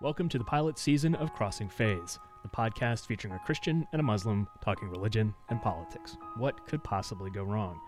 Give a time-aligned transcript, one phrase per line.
[0.00, 4.04] Welcome to the pilot season of Crossing Faiths, the podcast featuring a Christian and a
[4.04, 6.16] Muslim talking religion and politics.
[6.36, 7.80] What could possibly go wrong?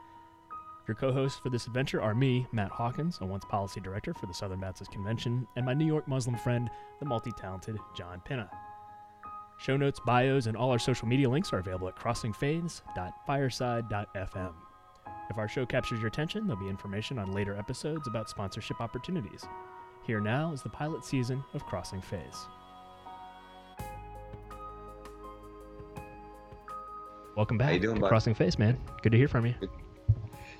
[0.88, 4.26] Your co hosts for this adventure are me, Matt Hawkins, a once policy director for
[4.26, 6.68] the Southern Baptist Convention, and my New York Muslim friend,
[6.98, 8.50] the multi talented John Pinna.
[9.58, 14.52] Show notes, bios, and all our social media links are available at crossingfaiths.fireside.fm.
[15.30, 19.46] If our show captures your attention, there'll be information on later episodes about sponsorship opportunities.
[20.06, 22.46] Here now is the pilot season of Crossing Faiths.
[27.36, 28.08] Welcome back How you doing, bud?
[28.08, 28.78] Crossing Faiths, man.
[29.02, 29.54] Good to hear from you.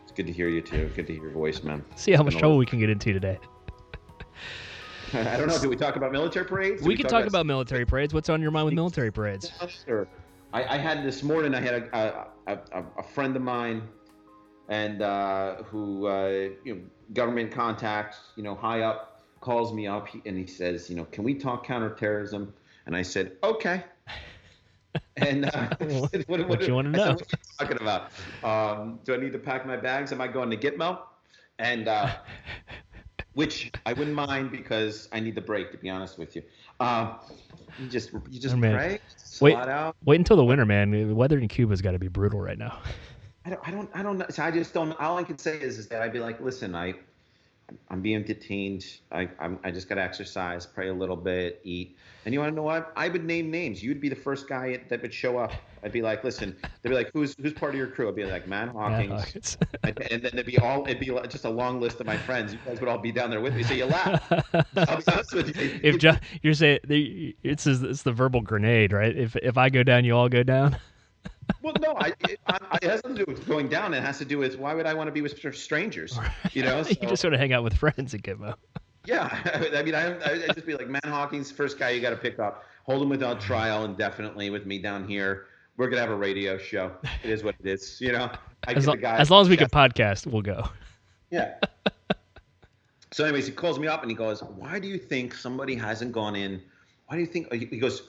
[0.02, 0.90] It's good to hear you too.
[0.94, 1.84] Good to hear your voice, man.
[1.96, 3.38] See how much trouble we can get into today.
[5.12, 5.58] I don't know.
[5.58, 6.82] Do we talk about military parades?
[6.82, 8.14] Do We can talk about military parades.
[8.14, 9.50] What's on your mind with military parades?
[9.86, 10.06] Sure.
[10.52, 11.54] I, I had this morning.
[11.54, 13.82] I had a a, a, a friend of mine,
[14.68, 16.80] and uh, who uh, you know
[17.12, 19.09] government contacts, you know, high up,
[19.40, 22.52] calls me up and he says, you know, can we talk counterterrorism?
[22.86, 23.84] And I said, okay.
[25.16, 26.90] And uh, I said, What you I said, know?
[26.90, 27.16] What are you
[27.58, 28.10] talking about?
[28.42, 30.12] Um, do I need to pack my bags?
[30.12, 30.98] Am I going to Gitmo?
[31.58, 32.16] And uh,
[33.34, 35.70] which I wouldn't mind because I need the break.
[35.72, 36.42] To be honest with you,
[36.80, 37.16] um,
[37.78, 38.98] you just you just Oh, pray,
[39.40, 39.54] Wait.
[39.54, 39.96] out.
[40.04, 40.90] Wait until the winter, man.
[40.90, 42.80] The weather in Cuba's got to be brutal right now.
[43.44, 44.26] I don't, I don't, I don't know.
[44.30, 44.92] So I just don't.
[45.00, 46.94] All I can say is, is that I'd be like, listen, I,
[47.88, 48.84] I'm being detained.
[49.12, 51.96] I, I'm, I just got to exercise, pray a little bit, eat.
[52.24, 52.92] And you want to know what?
[52.96, 53.82] I would name names.
[53.82, 55.52] You'd be the first guy that would show up.
[55.82, 56.56] I'd be like, listen.
[56.82, 58.08] They'd be like, who's, who's part of your crew?
[58.08, 59.56] I'd be like, Matt Hawkins.
[59.82, 62.16] And and then it'd be all, it'd be like just a long list of my
[62.18, 62.52] friends.
[62.52, 63.62] You guys would all be down there with me.
[63.62, 64.30] So you laugh.
[64.52, 64.64] I'll
[64.98, 65.80] be honest with you.
[65.82, 66.80] if you're saying
[67.42, 69.16] it's it's the verbal grenade, right?
[69.16, 70.76] If if I go down, you all go down.
[71.62, 73.94] Well, no, I, it, I, it has nothing to do with going down.
[73.94, 76.18] It has to do with why would I want to be with strangers?
[76.52, 78.54] You know, you just sort of hang out with friends at Gitmo.
[79.06, 79.28] Yeah,
[79.74, 82.64] I mean, I, just be like, Matt Hawkins, first guy you got to pick up.
[82.84, 85.46] Hold him without trial indefinitely with me down here.
[85.78, 86.92] We're gonna have a radio show.
[87.24, 88.30] It is what it is, you know.
[88.66, 89.16] I As, get lo- the guy.
[89.16, 90.68] as long as we can podcast, we'll go.
[91.30, 91.54] Yeah.
[93.10, 96.12] so, anyways, he calls me up and he goes, "Why do you think somebody hasn't
[96.12, 96.60] gone in?
[97.06, 98.02] Why do you think?" He goes,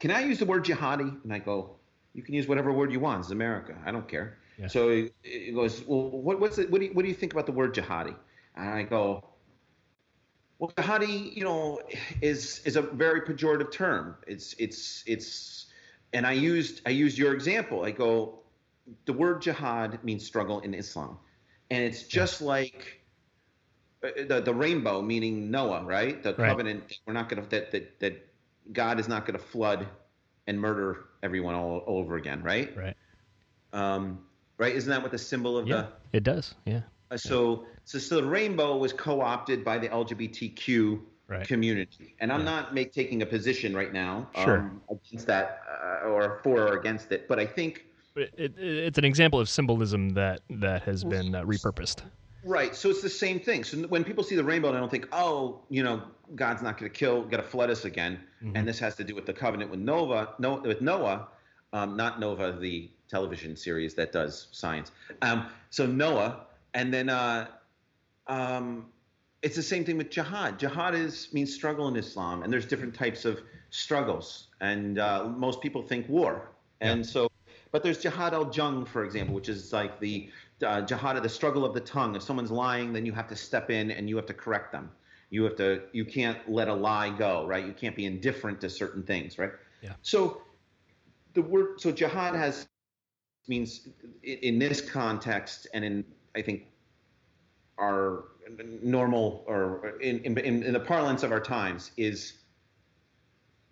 [0.00, 1.77] "Can I use the word jihadi?" And I go,
[2.14, 3.20] "You can use whatever word you want.
[3.20, 3.76] It's America.
[3.84, 4.66] I don't care." Yeah.
[4.68, 6.70] So he, he goes, "Well, what, what's it?
[6.70, 8.16] What do you, what do you think about the word jihadi?"
[8.56, 9.24] And I go,
[10.58, 11.80] "Well, jihadi, you know,
[12.20, 14.16] is is a very pejorative term.
[14.26, 15.66] It's it's it's."
[16.12, 17.84] And I used I used your example.
[17.84, 18.40] I go,
[19.04, 21.18] the word jihad means struggle in Islam,
[21.70, 23.02] and it's just like
[24.02, 26.22] uh, the the rainbow, meaning Noah, right?
[26.22, 26.48] The Right.
[26.48, 27.00] covenant.
[27.06, 28.26] We're not gonna that that that
[28.72, 29.86] God is not gonna flood
[30.46, 32.74] and murder everyone all, all over again, right?
[32.76, 32.96] Right.
[33.72, 34.20] Um,
[34.58, 34.74] right?
[34.74, 36.54] Isn't that what the symbol of the Yeah, it does.
[36.64, 36.80] Yeah.
[37.10, 41.46] Uh, so so so the rainbow was co-opted by the LGBTQ Right.
[41.46, 42.46] community, and I'm Yeah.
[42.46, 44.60] not make, taking a position right now Sure.
[44.60, 47.84] um, against that uh, or for or against it, but I think.
[48.14, 52.00] But it, it, it's an example of symbolism that that has been uh, repurposed.
[52.44, 52.74] Right.
[52.74, 53.64] So it's the same thing.
[53.64, 56.02] So when people see the rainbow, they don't think, oh, you know,
[56.34, 58.20] God's not going to kill, going to flood us again.
[58.42, 58.52] Mhm.
[58.54, 61.28] And this has to do with the covenant with Nova, no, with Noah,
[61.72, 64.92] um, not Nova, the television series that does science.
[65.22, 67.48] Um, so Noah, and then uh,
[68.26, 68.86] um,
[69.42, 70.58] it's the same thing with jihad.
[70.58, 75.60] Jihad is means struggle in Islam, and there's different types of struggles, and uh, most
[75.60, 76.50] people think war.
[76.80, 77.28] And so,
[77.70, 80.30] but there's jihad al jung, for example, which is like the
[80.64, 82.16] uh, jihad of the struggle of the tongue.
[82.16, 84.90] If someone's lying, then you have to step in and you have to correct them.
[85.30, 85.82] You have to.
[85.92, 87.64] You can't let a lie go, right?
[87.64, 89.50] You can't be indifferent to certain things, right?
[89.82, 89.92] Yeah.
[90.02, 90.42] So,
[91.34, 92.66] the word so jihad has
[93.46, 93.88] means
[94.22, 96.04] in, this context and in
[96.36, 96.66] I think
[97.78, 98.24] our
[98.82, 102.38] normal or in, in in the parlance of our times is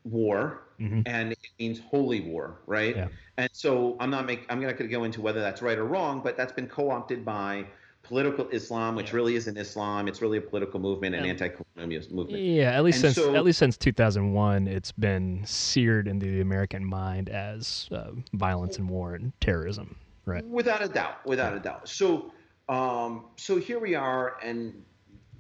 [0.04, 2.96] war hmm and it means holy war, right?
[2.96, 3.08] Yeah.
[3.38, 5.84] And so I'm not make I'm not going to go into whether that's right or
[5.84, 7.66] wrong, but that's been co-opted by
[8.02, 9.16] political Islam, which Yeah.
[9.16, 10.06] really isn't Islam.
[10.06, 11.30] It's really a political movement, an Yeah.
[11.30, 12.42] anti-colonial movement.
[12.42, 16.40] Yeah, at least And since so- at least since 2001, it's been seared into the
[16.40, 19.96] American mind as uh, violence and war and terrorism.
[20.24, 20.44] Right.
[20.46, 21.88] Without a doubt, without a doubt.
[21.88, 22.32] So,
[22.68, 24.82] um, so here we are, and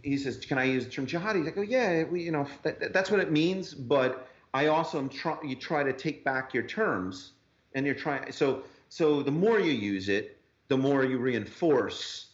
[0.02, 2.92] he says, "Can I use the term jihadi?" I go, "Yeah, we, you know, that-
[2.92, 6.62] that's what it means." But I also am try, you try to take back your
[6.62, 7.32] terms,
[7.74, 8.32] and you're trying.
[8.32, 10.38] So, so the more you use it,
[10.68, 12.28] the more you reinforce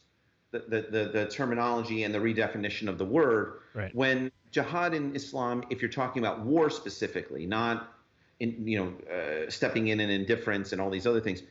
[0.52, 3.58] the the, the, the terminology and the redefinition of the word.
[3.74, 3.92] Right.
[3.92, 7.92] When jihad in Islam, if you're talking about war specifically, not
[8.38, 11.42] in you know uh, stepping in and indifference and all these other things,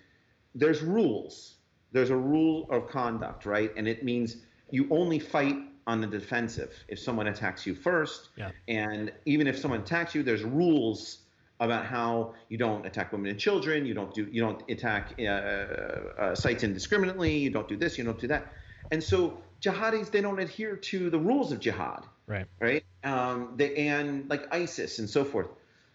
[0.56, 1.56] there's rules.
[1.92, 3.74] There's a rule of conduct, right?
[3.76, 4.38] And it means
[4.70, 8.30] you only fight on the defensive if someone attacks you first.
[8.36, 8.51] Yeah.
[8.68, 11.19] And even if someone attacks you, there's rules
[11.60, 13.86] about how you don't attack women and children.
[13.86, 17.38] You don't do you don't attack uh, uh, sites indiscriminately.
[17.38, 17.98] You don't do this.
[17.98, 18.51] You don't do that.
[18.92, 22.06] And so jihadis they don't adhere to the rules of jihad.
[22.27, 22.48] Right.
[22.60, 22.84] Right.
[23.04, 25.50] Um, they, and like ISIS and so forth.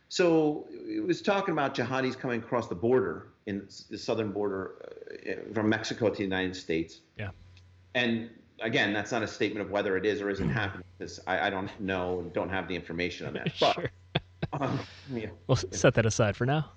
[0.09, 4.77] So it was talking about jihadis coming across the border in the southern border
[5.29, 7.01] uh, from Mexico to the United States.
[7.19, 7.31] Yeah.
[7.95, 8.31] And
[8.61, 11.51] again, that's not a statement of whether it is or isn't happening because I, I
[11.51, 13.53] don't know and don't have the information on that.
[13.61, 13.91] But sure.
[14.53, 14.79] um,
[15.13, 16.71] yeah, We'll s- set that aside for now.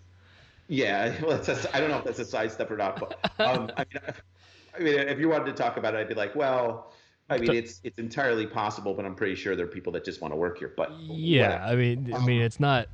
[0.67, 2.99] yeah, well, that's a, I don't know if that's a sidestep or not.
[2.99, 4.13] But um, I mean,
[4.77, 6.91] I mean, if you wanted to talk about it, I'd be like, well,
[7.29, 10.21] I mean, it's it's entirely possible, but I'm pretty sure there are people that just
[10.21, 10.73] want to work here.
[10.75, 12.87] But Yeah, I mean, I mean, it's not,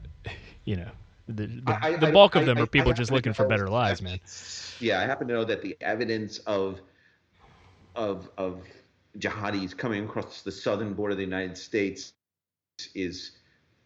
[0.65, 0.89] you know,
[1.27, 3.35] the the, I- I- the I- bulk of them I- are people just looking to
[3.37, 4.19] for better lives, man.
[4.79, 6.81] Yeah, I happen to know that the evidence of
[7.95, 8.61] of of
[9.17, 12.13] jihadis coming across the southern border of the United States
[12.93, 13.31] is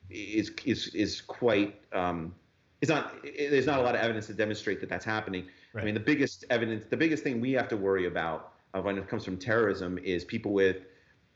[0.10, 2.34] is is is quite um,
[2.82, 5.46] is not there's not a lot of evidence to demonstrate that that's happening.
[5.76, 8.98] I mean, the biggest evidence, the biggest thing we have to worry about uh, when
[8.98, 10.78] it comes from terrorism is people with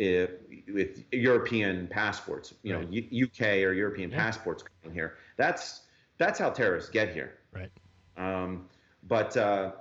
[0.02, 0.26] uh,
[0.74, 4.18] with European passports, you know, U- UK or European Yeah.
[4.18, 5.18] passports coming here.
[5.38, 5.82] That's
[6.18, 7.38] that's how terrorists get here.
[7.52, 7.70] Right.
[8.18, 8.68] Um,
[9.08, 9.74] but uh,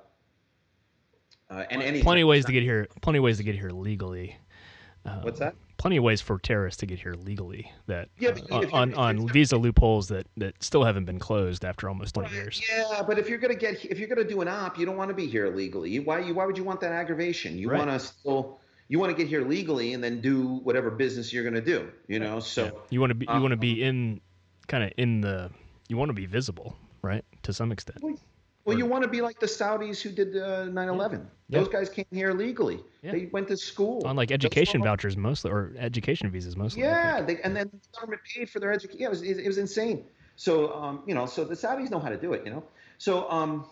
[1.52, 2.88] uh, and any Plenty of ways to get here.
[3.02, 4.36] Plenty of ways to get here legally.
[5.04, 5.54] Uh, What's that?
[5.76, 7.70] Plenty of ways for terrorists to get here legally.
[7.86, 11.88] That Yeah, uh, on on, on visa loopholes that that still haven't been closed after
[11.88, 12.62] almost twenty years.
[12.70, 15.08] Yeah, but if you're gonna get if you're gonna do an op, you don't want
[15.08, 15.90] to be here illegally.
[15.90, 17.58] You, why you why would you want that aggravation?
[17.58, 17.78] You Right.
[17.78, 21.44] want to still you want to get here legally and then do whatever business you're
[21.44, 21.90] gonna do.
[22.06, 22.64] You know, so.
[22.64, 22.70] Yeah.
[22.90, 24.20] You want to be you want to um, be in
[24.68, 25.50] kind of in the
[25.88, 27.24] you want to be visible, right?
[27.42, 27.98] To some extent.
[28.02, 28.16] Well,
[28.66, 31.26] you want to be like the Saudis who did uh, 9/11.
[31.48, 31.58] Yeah.
[31.58, 32.80] Those guys came here legally.
[33.02, 33.12] Yeah.
[33.12, 34.06] They went to school.
[34.06, 36.82] On like education vouchers mostly, or education visas mostly.
[36.82, 39.00] Yeah, they, and then the government paid for their education.
[39.00, 40.04] Yeah, it was, it was insane.
[40.36, 42.42] So, um, you know, so the Saudis know how to do it.
[42.44, 42.64] You know,
[42.98, 43.66] so um,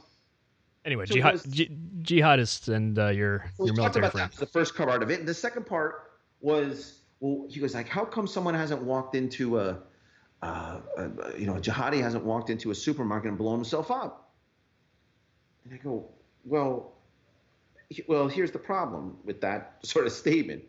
[0.85, 1.71] Anyway, So jihad, was- ji-
[2.03, 4.37] jihadists and uh, your your military about friends.
[4.37, 4.41] that.
[4.41, 5.21] The first part of it.
[5.21, 9.59] And the second part was, well, he was like, how come someone hasn't walked into
[9.59, 9.79] a,
[10.43, 14.30] uh, a you know, a jihadi hasn't walked into a supermarket and blown himself up?
[15.65, 16.09] And I go,
[16.45, 16.93] well,
[18.07, 20.65] well, here's the problem with that sort of statement.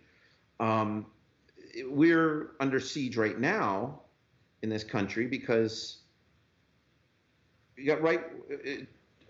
[0.59, 1.05] Um,
[1.85, 4.01] we're under siege right now
[4.61, 5.97] in this country because
[7.77, 8.21] you got right
[8.51, 8.71] uh,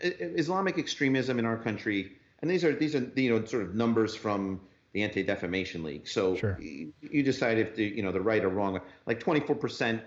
[0.03, 3.75] uh, Islamic extremism in our country, and these are these are you know sort of
[3.75, 4.59] numbers from
[4.93, 6.07] the Anti Defamation League.
[6.07, 6.57] So Sure.
[6.59, 8.79] you, you decide if the you know the right or wrong.
[9.05, 10.01] Like 24%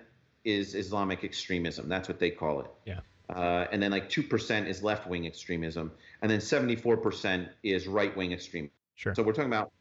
[0.45, 1.89] is Islamic extremism.
[1.89, 2.71] That's what they call it.
[2.85, 3.01] Yeah.
[3.31, 5.91] Uh, and then like 2% is left wing extremism,
[6.23, 8.71] and then 74% is right wing extremism.
[8.97, 9.15] Sure.
[9.15, 9.73] So we're talking about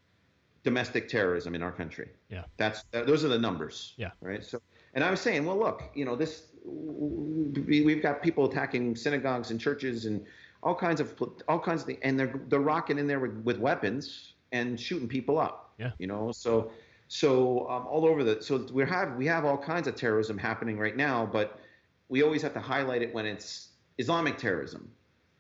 [0.64, 2.10] domestic terrorism in our country.
[2.30, 2.44] Yeah.
[2.58, 3.94] That's that, those are the numbers.
[3.98, 4.12] Yeah.
[4.22, 4.44] Right.
[4.44, 4.62] So,
[4.94, 9.52] and I was saying, well, look, you know, this we, we've got people attacking synagogues
[9.52, 10.26] and churches and
[10.62, 11.14] all kinds of
[11.48, 15.08] all kinds of things, and they're they're rocking in there with, with weapons and shooting
[15.08, 15.74] people up.
[15.78, 15.92] Yeah.
[16.00, 16.72] You know, so
[17.10, 20.78] so um, all over the so we have we have all kinds of terrorism happening
[20.80, 21.60] right now, but
[22.14, 24.92] we always have to highlight it when it's Islamic terrorism.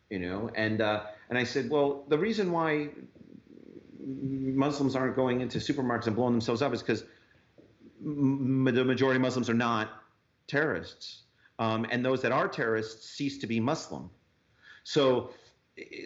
[0.10, 2.90] You know, and uh, and I said, well, the reason why
[4.04, 7.04] Muslims aren't going into supermarkets and blowing themselves up is because
[8.04, 10.04] m- the majority of Muslims are not
[10.48, 11.24] terrorists,
[11.60, 14.10] um, and those that are terrorists cease to be Muslim.
[14.84, 15.30] So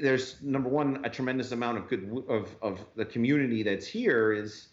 [0.01, 4.67] there's number one a tremendous amount of good of of the community that's here is,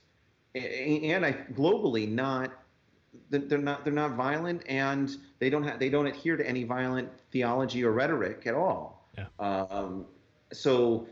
[0.56, 2.63] and I globally not
[3.30, 7.08] they're not they're not violent and they don't have they don't adhere to any violent
[7.30, 9.08] theology or rhetoric at all.
[9.16, 9.26] Yeah.
[9.38, 10.06] Um,
[10.52, 11.06] so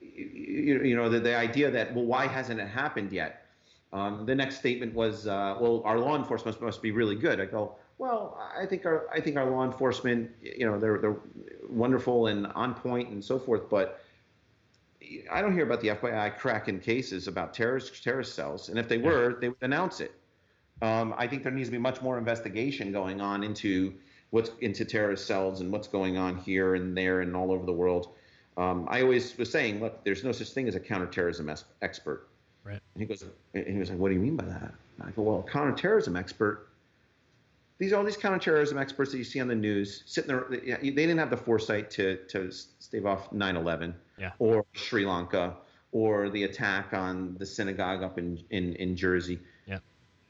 [0.00, 3.46] you, you know the, the idea that well why hasn't it happened yet?
[3.92, 7.40] Um, the next statement was uh, well our law enforcement must be really good.
[7.40, 11.16] I go well I think our I think our law enforcement you know they're they're
[11.68, 14.00] wonderful and on point and so forth, but
[15.30, 18.98] I don't hear about the FBI cracking cases about terrorist terrorist cells, and if they
[18.98, 20.12] were, they would announce it.
[20.82, 23.94] Um, I think there needs to be much more investigation going on into
[24.30, 27.72] what's into terrorist cells and what's going on here and there and all over the
[27.72, 28.08] world.
[28.56, 32.26] Um, I always was saying, look, there's no such thing as a counterterrorism es- expert.
[32.64, 32.80] Right.
[32.94, 34.74] And he goes, and he was like, what do you mean by that?
[34.98, 36.68] And I go, well, a counterterrorism expert.
[37.78, 40.46] These are all these counterterrorism experts that you see on the news sitting there.
[40.48, 44.32] They didn't have the foresight to to stave off 9/11 Yeah.
[44.38, 45.54] or Sri Lanka
[45.92, 49.38] or the attack on the synagogue up in in, in Jersey.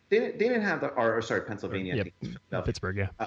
[0.09, 1.97] They didn't, they didn't have the or, or sorry Pennsylvania.
[1.97, 2.09] Yep.
[2.51, 2.65] think.
[2.65, 3.27] Pittsburgh, yeah.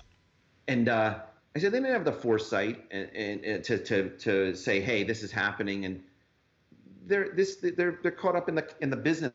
[0.67, 1.19] And uh,
[1.55, 5.03] I said they didn't have the foresight and, and, and to, to to say, hey,
[5.03, 6.03] this is happening, and
[7.05, 9.33] they're this they're they're caught up in the in the business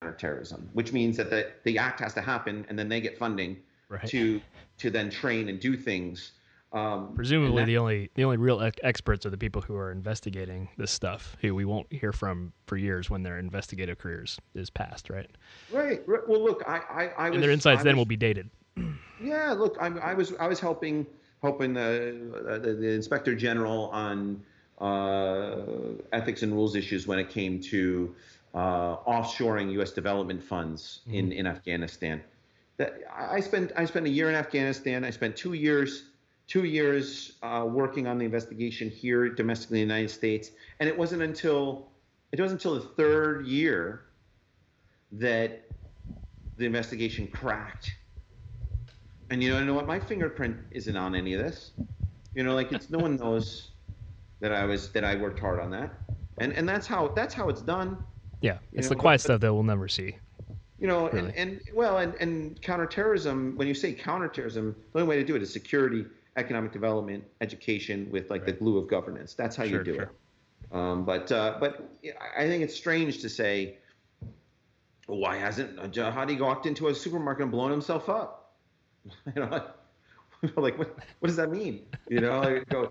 [0.00, 3.58] counterterrorism, which means that the, the act has to happen and then they get funding
[3.88, 4.08] Right.
[4.08, 4.40] to
[4.78, 6.32] to then train and do things.
[6.72, 9.92] Um, Presumably, that- the only the only real ex- experts are the people who are
[9.92, 14.70] investigating this stuff, who we won't hear from for years when their investigative careers is
[14.70, 15.30] past, right?
[15.70, 16.26] right, right.
[16.28, 18.50] Well, look, I I, I was And their insights I then was- will be dated.
[19.22, 21.06] Yeah, look, I'm, I was I was helping
[21.42, 24.42] helping the, the, the inspector general on
[24.80, 25.58] uh,
[26.12, 28.14] ethics and rules issues when it came to
[28.54, 29.92] uh, offshoring U.S.
[29.92, 32.20] development funds in, in Afghanistan.
[32.78, 35.04] That I spent I spent a year in Afghanistan.
[35.04, 36.08] I spent two years
[36.46, 40.96] two years uh, working on the investigation here domestically in the United States, and it
[40.96, 41.88] wasn't until
[42.32, 44.04] it wasn't until the third year
[45.12, 45.64] that
[46.56, 47.92] the investigation cracked
[49.30, 49.86] and you know, you know what?
[49.86, 51.70] My fingerprint isn't on any of this.
[52.34, 53.70] You know, like it's no one knows
[54.40, 55.90] that I was that I worked hard on that,
[56.38, 57.96] and and that's how that's how it's done.
[58.42, 60.16] Yeah, You it's know, the quiet but- stuff that we'll never see.
[60.78, 61.32] You know, Really?
[61.36, 63.56] and, and well, and, and counterterrorism.
[63.56, 66.04] When you say counterterrorism, the only way to do it is security,
[66.36, 69.34] economic development, education, with like the glue of governance.
[69.34, 70.02] That's how Sure, you do sure.
[70.02, 70.08] it.
[70.72, 71.90] Um, but uh, but
[72.36, 73.78] I think it's strange to say,
[75.06, 78.54] why hasn't Jihadi walked into a supermarket and blown himself up?
[79.26, 79.66] you know, like,
[80.56, 81.86] like what, what does that mean?
[82.08, 82.90] You know, like, go,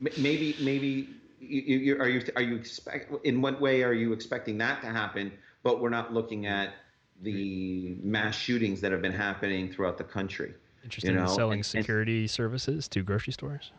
[0.00, 1.08] maybe maybe
[1.40, 4.88] you, you, are you are you expect in what way are you expecting that to
[4.88, 5.32] happen?
[5.62, 6.72] But we're not looking at
[7.20, 10.54] the mass shootings that have been happening throughout the country.
[10.88, 13.72] Interested know, in selling and- and- security services to grocery stores?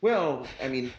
[0.00, 0.92] Well, I mean,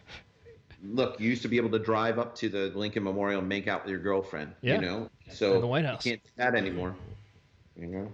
[0.83, 3.67] look, you used to be able to drive up to the Lincoln Memorial and make
[3.67, 4.53] out with your girlfriend.
[4.61, 4.75] Yeah.
[4.75, 6.03] You know, so In the White House.
[6.05, 6.95] you can't do that anymore.
[7.77, 8.11] You know,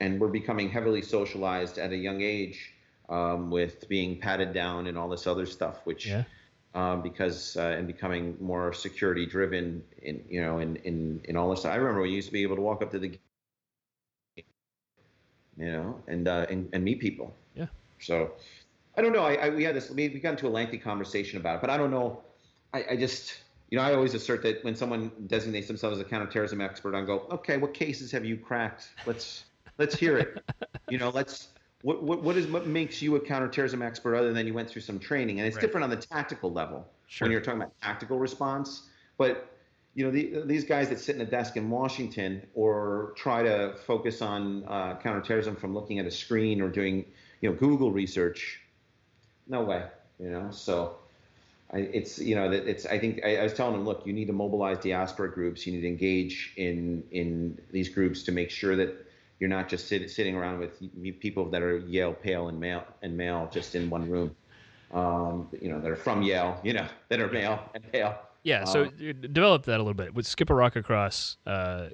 [0.00, 2.72] and we're becoming heavily socialized at a young age
[3.10, 6.06] um, with being patted down and all this other stuff, which.
[6.06, 6.24] Yeah.
[6.72, 11.50] Um, because uh, and becoming more security driven in you know in, in in all
[11.50, 11.64] this.
[11.64, 13.18] I remember we used to be able to walk up to the
[15.56, 17.34] you know and uh, and, and meet people.
[17.54, 17.66] Yeah.
[17.98, 18.32] So
[18.96, 19.22] I don't know.
[19.22, 19.90] I, I we had this.
[19.90, 22.20] We, we got into a lengthy conversation about it, but I don't know.
[22.72, 23.38] I, I just
[23.70, 27.02] you know I always assert that when someone designates themselves as a counterterrorism expert, I
[27.02, 28.88] go, okay, what cases have you cracked?
[29.06, 29.44] Let's
[29.78, 30.42] let's hear it.
[30.88, 31.48] you know, let's.
[31.82, 34.82] What, what, what is what makes you a counterterrorism expert other than you went through
[34.82, 35.62] some training and it's Right.
[35.62, 37.24] different on the tactical level Sure.
[37.24, 38.82] when you're talking about tactical response
[39.16, 39.49] but
[39.94, 43.74] you know the, these guys that sit in a desk in Washington or try to
[43.86, 47.04] focus on uh, counterterrorism from looking at a screen or doing
[47.40, 48.60] you know Google research
[49.48, 49.84] no way
[50.20, 50.50] you know?
[50.50, 50.96] So
[51.72, 54.26] I, it's you know it's I think I, I was telling them look you need
[54.26, 55.66] to mobilize diaspora groups.
[55.66, 59.06] You need to engage in in these groups to make sure that
[59.38, 60.78] you're not just sit, sitting around with
[61.20, 64.36] people that are Yale pale and male and male just in one room
[64.92, 68.64] um, you know that are from Yale you know that are male and pale Yeah,
[68.64, 70.14] so you develop that a little bit.
[70.14, 71.88] Would skip a rock across, uh,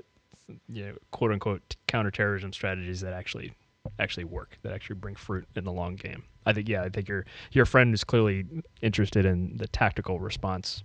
[0.68, 3.52] you know, quote unquote counterterrorism strategies that actually
[3.98, 6.24] actually work, that actually bring fruit in the long game.
[6.44, 8.44] I think, yeah, I think your your friend is clearly
[8.80, 10.84] interested in the tactical response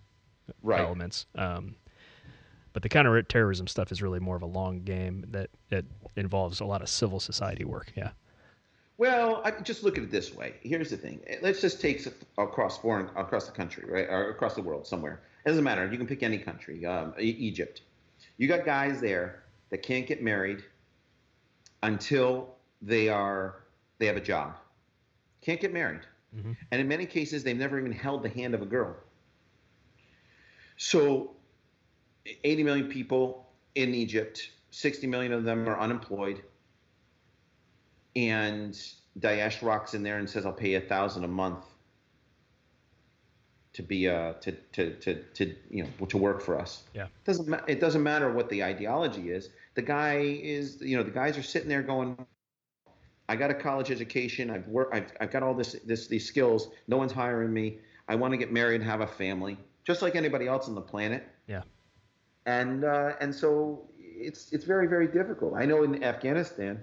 [0.64, 1.28] right elements.
[1.36, 1.76] Um,
[2.74, 6.66] but the counterterrorism stuff is really more of a long game that that involves a
[6.66, 7.92] lot of civil society work.
[7.96, 8.12] Yeah.
[8.98, 10.56] Well, I just look at it this way.
[10.62, 11.22] Here's the thing.
[11.42, 12.06] Let's just take
[12.38, 15.22] across foreign, across the country, right, or across the world somewhere.
[15.44, 15.90] It doesn't matter.
[15.92, 16.86] You can pick any country.
[16.86, 17.82] Um, E- Egypt.
[18.38, 20.64] You got guys there that can't get married
[21.84, 23.64] until they are
[23.98, 24.56] they have a job.
[25.42, 26.02] Can't get married,
[26.36, 26.56] Mhm.
[26.72, 28.96] and in many cases, they've never even held the hand of a girl.
[30.78, 31.36] So,
[32.44, 34.52] 80 million people in Egypt.
[34.72, 36.44] 60 million of them are unemployed
[38.16, 38.74] and
[39.20, 41.66] Daesh rocks in there and says, "I'll pay you a thousand a month
[43.74, 47.06] to be uh to to to to you know to work for us." Yeah.
[47.06, 49.50] It doesn't ma- it doesn't matter what the ideology is.
[49.76, 52.18] The guy is you know the guys are sitting there going,
[53.30, 54.50] "I got a college education.
[54.50, 54.94] I've worked.
[54.94, 56.70] I've I've got all this this these skills.
[56.88, 57.80] No one's hiring me.
[58.08, 60.82] I want to get married and have a family, just like anybody else on the
[60.82, 61.62] planet." Yeah.
[62.46, 65.54] And uh, and so it's it's very very difficult.
[65.56, 66.82] I know in Afghanistan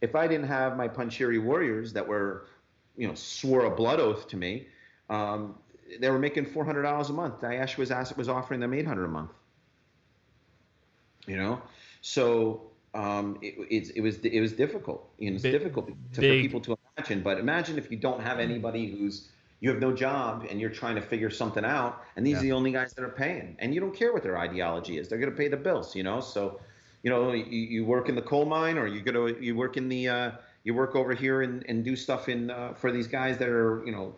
[0.00, 2.46] if I didn't have my Panjshiri warriors that were,
[2.96, 4.68] you know, swore a blood oath to me,
[5.10, 5.56] um,
[6.00, 7.40] they were making four hundred dollars a month.
[7.40, 9.32] Daesh was asked, was offering them eight hundred a month.
[11.26, 11.60] You know,
[12.00, 12.62] so
[12.94, 15.08] um, it, it, it was it was difficult.
[15.18, 17.22] You know, it's Big- difficult to, for people to imagine.
[17.22, 19.28] But imagine if you don't have anybody who's
[19.60, 22.38] you have no job and you're trying to figure something out, and these Yeah.
[22.38, 25.08] are the only guys that are paying, and you don't care what their ideology is.
[25.08, 25.94] They're going to pay the bills.
[25.94, 26.60] You know, so
[27.02, 29.76] you know you, you work in the coal mine or you go to you work
[29.76, 30.30] in the uh,
[30.64, 33.82] you work over here and, and do stuff in uh, for these guys that are
[33.84, 34.14] you know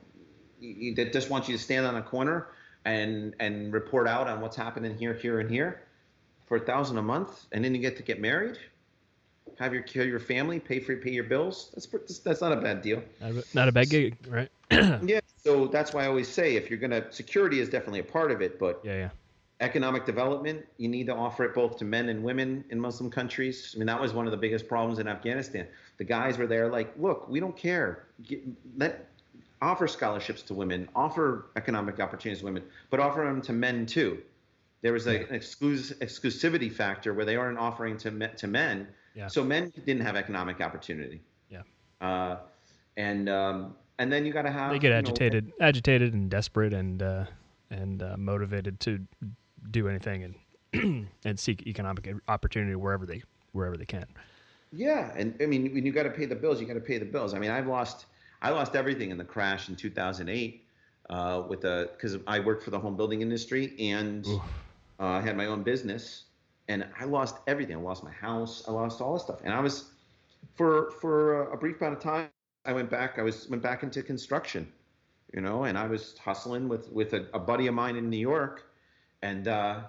[0.97, 2.49] that just want you to stand on a corner
[2.85, 5.83] and and report out on what's happening here here and here
[6.51, 8.59] for a thousand a month, and then you get to get married,
[9.59, 11.71] have your your family, pay for pay your bills.
[11.75, 13.03] That's that's not a bad deal.
[13.21, 14.51] Not a, not a bad gig, right?
[14.71, 15.21] yeah.
[15.37, 18.43] So that's why I always say if you're gonna security is definitely a part of
[18.43, 19.09] it, but yeah, yeah.
[19.61, 23.75] Economic development, you need to offer it both to men and women in Muslim countries.
[23.77, 25.67] I mean, that was one of the biggest problems in Afghanistan.
[25.99, 28.07] The guys were there like, look, we don't care.
[28.23, 28.43] Get,
[28.79, 29.10] let
[29.63, 34.23] offer scholarships to women, offer economic opportunities to women, but offer them to men too.
[34.83, 38.89] There was a, an exclus- exclusivity factor where they aren't offering to me, to men,
[39.15, 39.29] yeah.
[39.29, 41.21] so men didn't have economic opportunity.
[41.51, 41.63] Yeah.
[42.01, 42.37] Uh,
[42.97, 46.73] and um, and then you got to have they get agitated, know, agitated and desperate
[46.73, 47.25] and uh,
[47.71, 49.01] and uh, motivated to
[49.71, 50.35] do anything
[50.73, 54.07] and and seek economic opportunity wherever they wherever they can.
[54.73, 56.97] Yeah, and I mean, when you got to pay the bills, you got to pay
[56.99, 57.35] the bills.
[57.35, 58.07] I mean, I've lost
[58.43, 60.67] I lost everything in the crash in 2008
[61.11, 64.27] uh, with the because I worked for the home building industry and
[64.99, 66.25] uh, I had my own business,
[66.69, 67.77] and I lost everything.
[67.77, 68.65] I lost my house.
[68.69, 69.91] I lost all this stuff, and I was
[70.55, 72.29] for for a brief amount of time.
[72.65, 73.19] I went back.
[73.19, 74.71] I was went back into construction,
[75.33, 78.19] you know, and I was hustling with with a, a buddy of mine in New
[78.19, 78.71] York
[79.23, 79.81] and uh,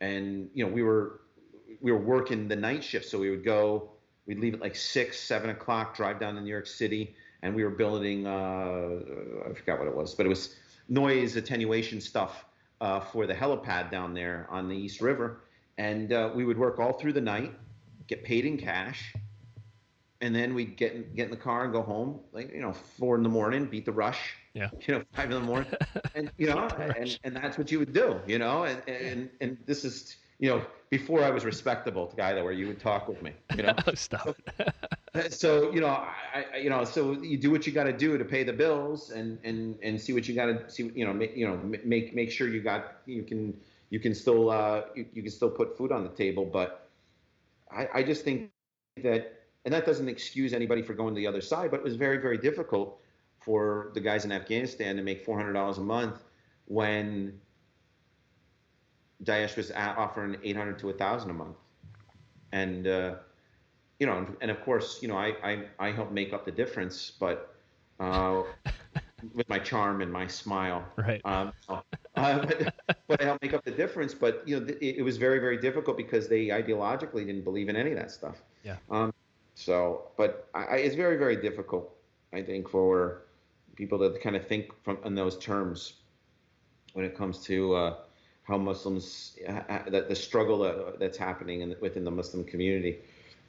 [0.00, 1.20] and you know we were
[1.80, 3.90] we were working the night shift, so we would go,
[4.26, 7.64] we'd leave at like six, seven o'clock, drive down to New York City, and we
[7.64, 8.30] were building uh,
[9.48, 10.56] I forgot what it was, but it was
[10.88, 12.44] noise attenuation stuff
[12.80, 15.40] uh, for the helipad down there on the East River,
[15.76, 17.52] and uh, we would work all through the night,
[18.06, 19.14] get paid in cash,
[20.20, 22.72] and then we'd get in, get in the car and go home, like you know,
[22.72, 24.70] four in the morning, beat the rush, yeah.
[24.86, 25.72] You know, five in the morning,
[26.14, 26.66] and you know,
[26.96, 28.20] and, and that's what you would do.
[28.26, 32.34] You know, and and and this is you know before I was respectable, the guy
[32.34, 33.32] that where you would talk with me.
[33.56, 33.74] You know.
[33.94, 34.36] Stop.
[34.56, 34.66] So,
[35.30, 38.18] so you know, I, I you know, so you do what you got to do
[38.18, 40.90] to pay the bills, and and and see what you got to see.
[40.94, 43.58] You know, make you know make make sure you got you can
[43.90, 46.90] you can still uh you, you can still put food on the table, but
[47.70, 48.50] I I just think
[49.02, 51.96] that and that doesn't excuse anybody for going to the other side, but it was
[51.96, 53.00] very very difficult
[53.40, 56.24] for the guys in Afghanistan to make $400 a month
[56.66, 57.40] when
[59.24, 61.56] Daesh was offering 800 to 1,000 a month.
[62.52, 63.14] And, uh,
[63.98, 66.52] you know, and, and, of course, you know, I, I, I help make up the
[66.52, 67.54] difference, but
[67.98, 68.42] uh,
[69.34, 70.84] with my charm and my smile.
[70.96, 71.20] Right.
[71.24, 71.80] Um, uh,
[72.14, 72.74] but,
[73.08, 74.14] but I help make up the difference.
[74.14, 77.76] But, you know, it, it, was very, very difficult because they ideologically didn't believe in
[77.76, 78.36] any of that stuff.
[78.62, 78.76] Yeah.
[78.90, 79.12] Um,
[79.54, 81.92] so, but I, it's very, very difficult,
[82.32, 83.22] I think, for
[83.74, 85.94] people to kind of think from in those terms
[86.92, 87.96] when it comes to uh,
[88.42, 92.98] how Muslims that the struggle that, that's happening in, within the Muslim community.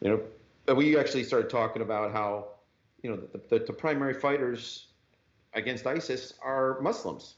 [0.01, 0.21] You know,
[0.73, 2.47] we actually started talking about how
[3.01, 4.87] you know the, the, the primary fighters
[5.53, 7.35] against ISIS are Muslims.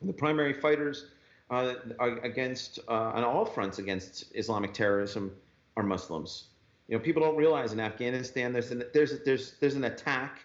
[0.00, 1.06] The primary fighters
[1.50, 1.74] uh,
[2.22, 5.32] against uh, on all fronts against Islamic terrorism
[5.76, 6.48] are Muslims.
[6.88, 10.40] You know, people don't realize in Afghanistan there's an, there's there's there's an attack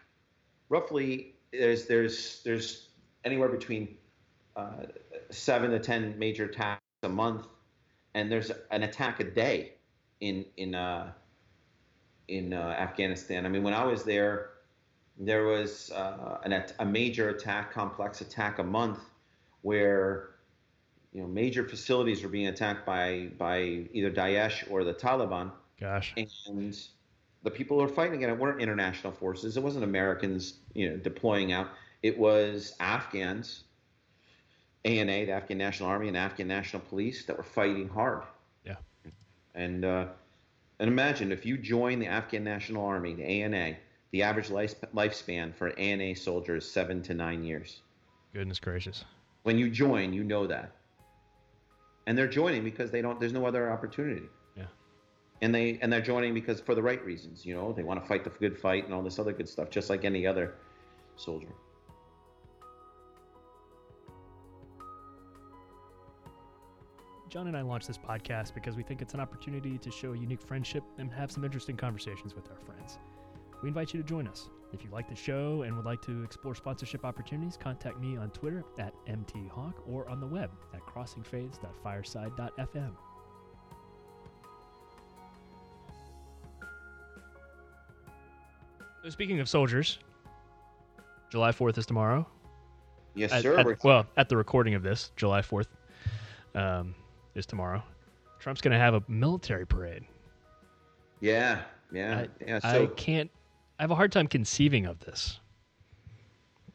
[0.70, 2.90] roughly there's there's there's
[3.24, 3.96] anywhere between
[4.56, 4.86] uh,
[5.30, 7.48] seven to ten major attacks a month,
[8.14, 9.74] and there's an attack a day
[10.20, 11.12] in in uh,
[12.28, 13.46] in uh, Afghanistan.
[13.46, 14.50] I mean, when I was there,
[15.18, 19.00] there was uh, an, a major attack, complex attack a month,
[19.62, 20.30] where
[21.14, 25.52] you know major facilities were being attacked by by either Daesh or the Taliban.
[25.80, 26.14] Gosh.
[26.18, 26.30] And
[27.44, 29.58] the people who are fighting it weren't international forces.
[29.58, 31.70] It wasn't Americans, you know, deploying out.
[32.04, 33.64] It was Afghans,
[34.86, 38.24] ANA, the Afghan National Army, and Afghan National Police that were fighting hard.
[38.66, 38.76] Yeah.
[39.56, 40.08] And uh,
[40.80, 43.78] and imagine if you join the Afghan National Army, the ANA,
[44.12, 47.82] the average life, lifespan for an ANA soldier is seven to nine years.
[48.34, 49.04] Goodness gracious.
[49.44, 50.72] When you join, you know that.
[52.06, 53.20] And they're joining because they don't.
[53.20, 54.28] There's no other opportunity
[55.42, 57.46] and they and they're joining because for the right reasons.
[57.46, 59.70] You know, they want to fight the good fight and all this other good stuff,
[59.70, 60.56] just like any other
[61.16, 61.50] soldier.
[67.38, 70.18] John and I launched this podcast because we think it's an opportunity to show a
[70.18, 72.98] unique friendship and have some interesting conversations with our friends.
[73.62, 74.50] We invite you to join us.
[74.74, 78.32] If you like the show and would like to explore sponsorship opportunities, contact me on
[78.32, 82.92] Twitter at mthawk or on the web at crossingfaiths.fireside.fm.
[89.04, 90.00] So speaking of soldiers,
[91.30, 92.26] July 4th is tomorrow.
[93.14, 93.60] Yes, at, sir.
[93.60, 95.68] At, well, at the recording of this, July 4th
[96.56, 96.96] um,
[97.38, 97.84] is tomorrow.
[98.40, 100.04] Trump's going to have a military parade.
[101.20, 102.60] Yeah, yeah, I, yeah.
[102.60, 103.32] So, I can't.
[103.80, 105.40] I have a hard time conceiving of this,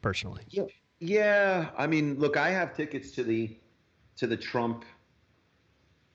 [0.01, 0.43] personally.
[0.49, 0.63] Yeah,
[0.99, 1.69] yeah.
[1.77, 3.57] I mean, look, I have tickets to the
[4.17, 4.83] to the Trump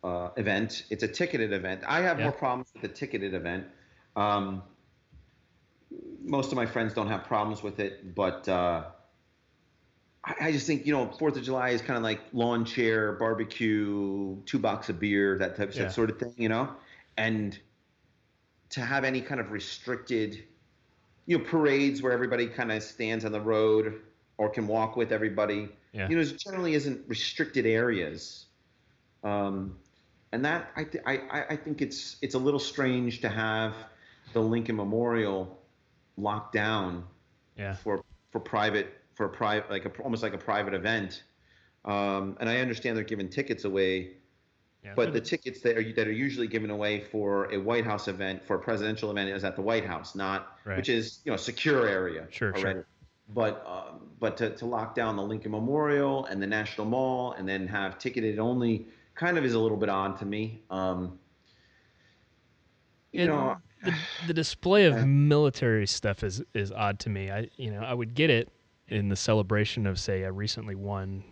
[0.04, 0.84] uh, event.
[0.90, 1.82] It's a ticketed event.
[1.86, 2.24] I have Yeah.
[2.24, 3.66] more problems with the ticketed event.
[4.16, 4.62] Um,
[6.22, 8.84] most of my friends don't have problems with it, but uh,
[10.40, 14.36] I, just think you know Fourth of July is kind of like lawn chair, barbecue,
[14.44, 15.84] two box of beer, that type Yeah.
[15.84, 16.68] that sort of thing, you know.
[17.16, 17.58] And
[18.70, 20.44] to have any kind of restricted,
[21.26, 24.00] you know, parades where everybody kind of stands on the road
[24.36, 26.08] or can walk with everybody, Yeah.
[26.08, 28.46] you know, generally isn't restricted areas.
[29.24, 29.78] Um,
[30.32, 33.74] and that I, th- I I- I think it's it's a little strange to have
[34.34, 35.58] the Lincoln Memorial
[36.16, 37.04] locked down
[37.56, 37.74] Yeah.
[37.74, 41.24] for for private for a private like a, almost like a private event.
[41.84, 44.12] Um, and I understand they're giving tickets away,
[44.84, 44.92] Yeah.
[44.94, 48.44] but the tickets that are that are usually given away for a White House event
[48.46, 50.76] for a presidential event is at the White House, not Right.
[50.76, 52.86] which is you know a secure area Sure, sure.
[53.34, 57.46] But um, but to, to lock down the Lincoln Memorial and the National Mall and
[57.46, 60.62] then have ticketed only kind of is a little bit odd to me.
[60.70, 61.18] Um,
[63.12, 63.94] you And know, the,
[64.28, 65.04] the display of
[65.34, 67.30] military stuff is is odd to me.
[67.30, 68.48] I you know I would get it
[68.88, 71.22] in the celebration of say a recently won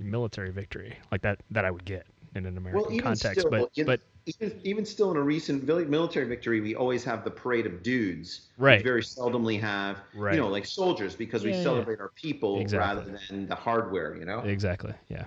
[0.00, 3.40] military victory like that that I would get in an American well, context.
[3.40, 7.24] still, but in- but even, even still in a recent military victory, we always have
[7.24, 8.48] the parade of dudes.
[8.58, 8.78] Right.
[8.80, 10.34] We very seldomly have, Right.
[10.34, 11.62] you know, like soldiers because we Yeah, yeah.
[11.62, 12.78] celebrate our people Exactly.
[13.12, 14.40] rather than the hardware, you know?
[14.40, 15.26] exactly yeah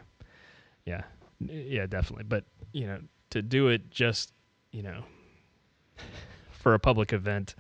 [0.86, 1.02] yeah
[1.40, 2.26] yeah definitely.
[2.26, 3.00] But you know
[3.32, 4.34] to do it just
[4.72, 5.04] you know
[6.52, 7.56] for a public event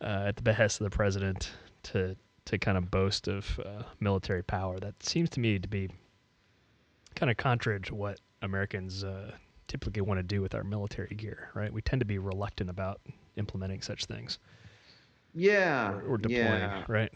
[0.00, 1.50] uh, at the behest of the president
[1.84, 2.16] to
[2.46, 5.88] to kind of boast of uh, military power that seems to me to be
[7.14, 9.32] kind of contrary to what Americans uh,
[9.68, 11.72] typically want to do with our military gear, right?
[11.72, 13.00] We tend to be reluctant about
[13.36, 14.38] implementing such things
[15.34, 15.92] Yeah.
[15.92, 16.84] or, or deploying, yeah.
[16.86, 17.12] right?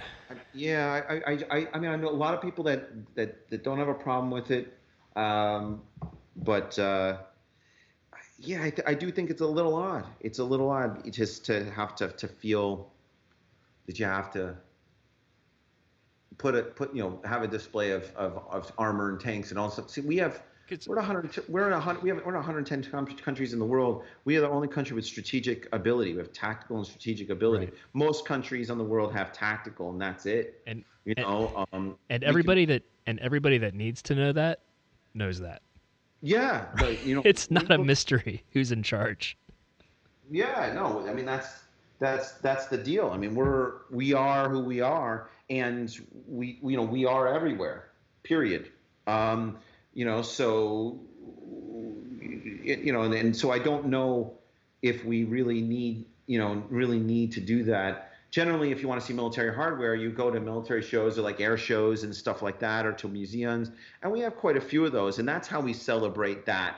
[0.54, 3.64] Yeah, I, I, I, I mean, I know a lot of people that, that, that
[3.64, 4.78] don't have a problem with it.
[5.14, 5.82] Um,
[6.36, 7.18] but, uh,
[8.38, 10.06] yeah, I, th- I do think it's a little odd.
[10.20, 12.90] It's a little odd just to have to, to feel
[13.86, 14.56] that you have to
[16.38, 19.58] put it, put, you know, have a display of, of, of armor and tanks and
[19.58, 19.90] all stuff.
[19.90, 20.40] See, we have,
[20.86, 22.82] we're 100, we're in 100, we have, we're in 110
[23.16, 24.04] countries in the world.
[24.24, 26.12] We are the only country with strategic ability.
[26.12, 27.66] We have tactical and strategic ability.
[27.66, 27.74] Right.
[27.92, 30.62] Most countries in the world have tactical, and that's it.
[30.66, 34.60] And You and- know, um, and everybody that and everybody that needs to know that
[35.14, 35.62] knows that.
[36.20, 39.36] Yeah, but you know, It's not a mystery who's in charge.
[40.30, 41.48] Yeah, no, I mean that's
[41.98, 43.10] that's that's the deal.
[43.12, 45.94] I mean we're we are who we are, and
[46.28, 47.90] we you know we are everywhere.
[48.22, 48.70] Period.
[49.06, 49.58] Um,
[49.94, 51.00] you know, so
[52.20, 54.34] you know, and, and so I don't know
[54.82, 58.12] if we really need you know really need to do that.
[58.30, 61.40] Generally, if you want to see military hardware, you go to military shows or like
[61.40, 63.70] air shows and stuff like that, or to museums,
[64.02, 66.76] and we have quite a few of those, and that's how we celebrate that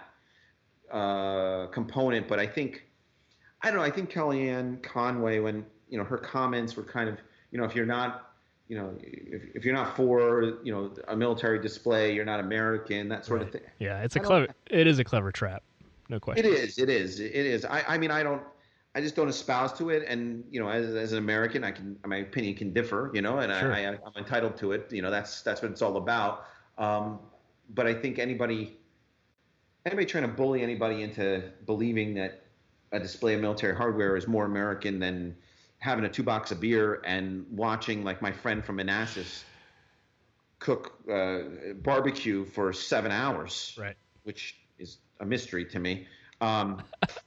[0.92, 2.28] uh, component.
[2.28, 2.84] But I think
[3.62, 3.82] I don't know.
[3.82, 7.18] I think Kellyanne Conway, when you know her comments were kind of,
[7.50, 8.32] you know, if you're not,
[8.68, 13.08] you know, if, if you're not for, you know, a military display, you're not American,
[13.08, 13.62] that sort of thing.
[13.78, 14.48] Yeah, it's a clever.
[14.70, 15.62] It is a clever trap,
[16.08, 16.44] no question.
[16.44, 16.78] It is.
[16.78, 17.20] It is.
[17.20, 17.64] It is.
[17.64, 18.42] I, I mean, I don't.
[18.92, 21.96] I just don't espouse to it, and you know, as, as an American, I can
[22.04, 23.72] my opinion can differ, you know, and Sure.
[23.72, 24.90] I, I, I'm entitled to it.
[24.90, 26.46] You know, that's that's what it's all about.
[26.76, 27.20] Um,
[27.72, 28.78] but I think anybody,
[29.86, 32.42] anybody trying to bully anybody into believing that
[32.92, 35.36] a display of military hardware is more American than
[35.78, 39.44] having a two box of beer and watching like my friend from Manassas
[40.58, 41.38] cook uh,
[41.82, 43.96] barbecue for seven hours Right.
[44.24, 46.06] which is a mystery to me.
[46.40, 46.82] Um,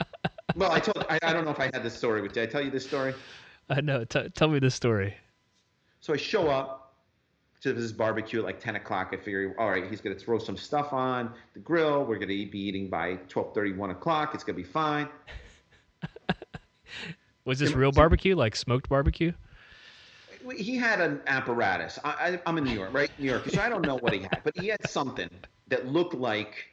[0.55, 2.21] well, I told I, I don't know if I had this story.
[2.21, 3.13] But did I tell you this story?
[3.69, 4.03] I know.
[4.03, 5.15] T- tell me the story.
[6.01, 6.93] So I show up
[7.61, 9.11] to this barbecue at like 10 o'clock.
[9.13, 12.01] I figure, all right, he's going to throw some stuff on the grill.
[12.01, 14.35] We're going to be eating by twelve thirty, one o'clock.
[14.35, 15.07] It's going to be fine.
[17.45, 19.33] Was this real barbecue, like smoked barbecue?
[20.57, 21.99] He had an apparatus.
[22.03, 23.09] I, I'm in New York, right?
[23.17, 23.47] New York.
[23.49, 25.29] So I don't know what he had, but he had something
[25.67, 26.65] that looked like,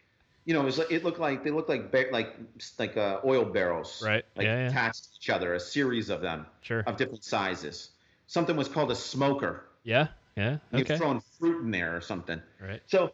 [0.44, 2.36] you know, it, was it looked like they looked like ba- like
[2.78, 4.24] like uh, oil barrels, Right.
[4.36, 4.68] Like Yeah, yeah.
[4.68, 6.46] attached to each other, a series of them.
[6.62, 6.80] Sure.
[6.86, 7.90] of different sizes.
[8.26, 9.66] Something was called a smoker.
[9.84, 10.08] Yeah.
[10.36, 10.58] Yeah.
[10.72, 10.94] He Okay.
[10.94, 12.40] was throwing fruit in there or something.
[12.60, 12.80] Right.
[12.86, 13.12] So,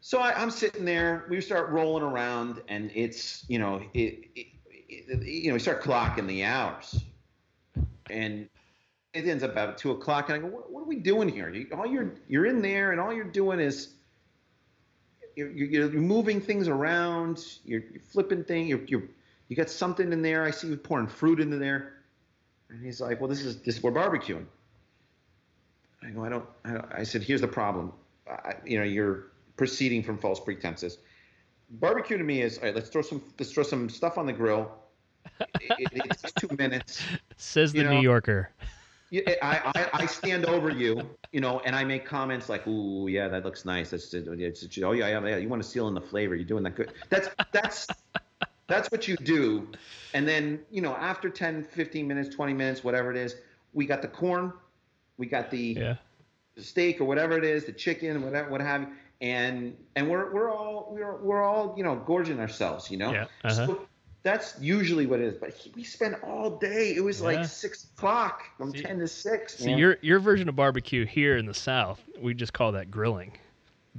[0.00, 1.26] so I, I'm sitting there.
[1.30, 4.46] We start rolling around, and it's you know it
[4.88, 7.04] you know we start clocking the hours,
[8.10, 8.48] and
[9.14, 10.28] it ends up about two o'clock.
[10.28, 11.48] And I go, what, what are we doing here?
[11.50, 13.94] You, all you're you're in there, and all you're doing is
[15.36, 17.44] you're, you're, you're moving things around.
[17.64, 18.68] You're, you're flipping things.
[18.68, 19.02] You're, you're
[19.48, 20.44] you got something in there.
[20.44, 21.94] I see you pouring fruit into there.
[22.70, 24.44] And he's like, well, this is this we're barbecuing.
[26.02, 27.92] I go, I don't, I, don't, I said, here's the problem.
[28.30, 30.98] I, you know, you're proceeding from false pretenses.
[31.70, 32.74] Barbecue to me is all right.
[32.74, 34.70] Let's throw some let's throw some stuff on the grill.
[35.40, 37.02] It, it, it's two minutes.
[37.36, 38.50] Says the know, New Yorker.
[39.12, 43.28] I, I, I stand over you, you know, and I make comments like, "Ooh, yeah,
[43.28, 45.36] that looks nice." That's it's, it's, oh yeah, yeah, yeah.
[45.36, 46.34] You want to seal in the flavor?
[46.34, 46.92] You're doing that good.
[47.08, 47.86] That's that's
[48.66, 49.68] that's what you do.
[50.12, 53.36] And then you know, after 10, 15 minutes, 20 minutes, whatever it is,
[53.72, 54.52] we got the corn,
[55.16, 55.94] we got the Yeah.
[56.54, 58.88] the steak or whatever it is, the chicken, whatever, what have you,
[59.20, 63.12] and and we're we're all we're we're all you know gorging ourselves, you know.
[63.12, 63.66] Yeah, uh-huh.
[63.66, 63.86] So
[64.22, 65.34] that's usually what it is.
[65.36, 66.94] But he, we spent all day.
[66.96, 67.26] It was Yeah.
[67.26, 69.56] like six o'clock from See- ten to six.
[69.58, 69.78] See, man.
[69.78, 73.32] your your version of barbecue here in the South, we just call that grilling.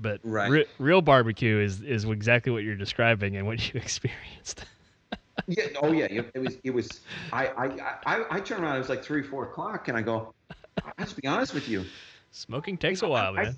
[0.01, 0.49] But Right.
[0.49, 4.63] re- real barbecue is is exactly what you're describing and what you experienced.
[5.47, 5.65] Yeah.
[5.81, 6.05] Oh yeah.
[6.33, 6.57] It was.
[6.63, 7.01] It was.
[7.33, 7.47] I.
[7.47, 7.65] I.
[8.05, 8.25] I.
[8.29, 8.75] I turned around.
[8.75, 10.33] It was like three, four o'clock, and I go.
[10.83, 11.83] I'll just be honest with you.
[12.31, 13.47] Smoking takes a while, I- man.
[13.47, 13.55] I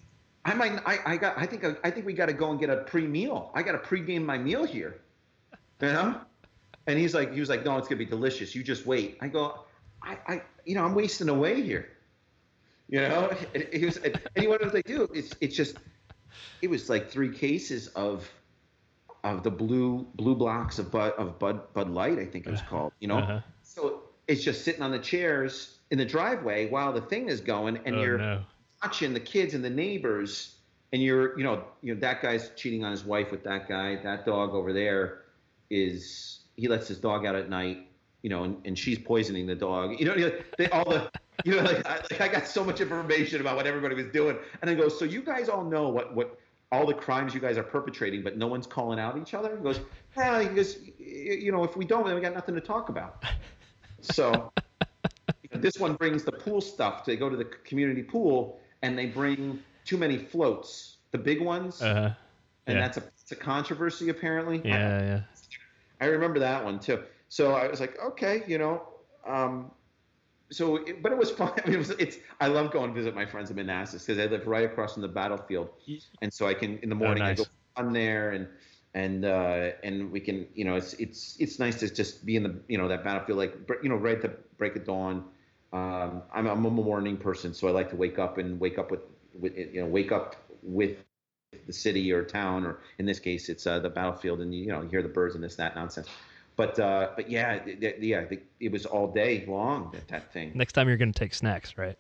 [0.54, 0.80] might.
[0.86, 1.00] I.
[1.06, 1.38] I got.
[1.38, 1.64] I think.
[1.84, 3.52] I think we got to go and get a pre-meal.
[3.54, 5.02] I got to pre-game my meal here.
[5.82, 6.22] You know.
[6.88, 7.34] And he's like.
[7.34, 8.56] He was like, no, it's gonna be delicious.
[8.56, 9.18] You just wait.
[9.22, 9.66] I go.
[10.02, 10.18] I.
[10.28, 10.42] I.
[10.66, 11.90] You know, I'm wasting away here.
[12.90, 13.32] You know.
[13.54, 13.98] And he was.
[13.98, 15.08] And what they do?
[15.14, 15.36] It's.
[15.42, 15.78] It's just.
[16.62, 18.30] It was like three cases of.
[19.24, 22.62] Of the blue blue blocks of Bud of Bud Bud Light, I think it was
[22.64, 22.92] called.
[23.00, 23.20] You know.
[23.20, 23.42] Uh-huh.
[23.62, 27.78] So it's just sitting on the chairs in the driveway while the thing is going,
[27.86, 28.42] and oh you're no.
[28.84, 30.56] Watching the kids and the neighbors,
[30.94, 34.02] and you're, you know, you know that guy's cheating on his wife with that guy.
[34.04, 35.24] That dog over there
[35.70, 37.88] is he lets his dog out at night,
[38.24, 40.00] you know, and, and she's poisoning the dog.
[40.00, 41.10] You know, they all the.
[41.44, 44.38] You know, like I, like I got so much information about what everybody was doing,
[44.62, 46.38] and I go, so you guys all know what what
[46.72, 49.58] all the crimes you guys are perpetrating, but no one's calling out each other.
[49.58, 49.80] He goes,
[50.16, 53.26] yeah, he goes, you know, if we don't, then we got nothing to talk about.
[54.02, 54.54] So
[55.52, 57.04] this one brings the pool stuff.
[57.04, 61.82] They go to the community pool and they bring too many floats, the big ones,
[61.82, 62.10] Uh huh.
[62.68, 62.82] and yeah.
[62.82, 64.62] that's a, it's a controversy apparently.
[64.64, 65.22] Yeah, yeah.
[66.00, 67.02] I, I remember that one too.
[67.30, 68.82] So I was like, okay, you know.
[69.26, 69.72] Um,
[70.52, 71.52] so, it, but it was fun.
[71.64, 72.18] I mean, it was, it's.
[72.40, 75.02] I love going to visit my friends in Manassas because I live right across from
[75.02, 75.70] the battlefield,
[76.22, 77.38] and so I can in the morning I nice.
[77.38, 77.46] go
[77.78, 78.48] on there and
[78.94, 82.44] and uh, and we can you know it's it's it's nice to just be in
[82.44, 85.26] the you know that battlefield like you know right at the break of dawn.
[85.74, 88.92] Um, I'm I'm a morning person, so I like to wake up and wake up
[88.92, 89.02] with
[89.40, 90.98] with you know wake up with
[91.68, 94.82] the city or town or in this case it's uh, the battlefield and you know
[94.82, 96.08] you hear the birds and this that nonsense.
[96.56, 100.52] But uh, but yeah th- yeah th- it was all day long that, that thing.
[100.54, 101.98] Next time you're gonna take snacks, right?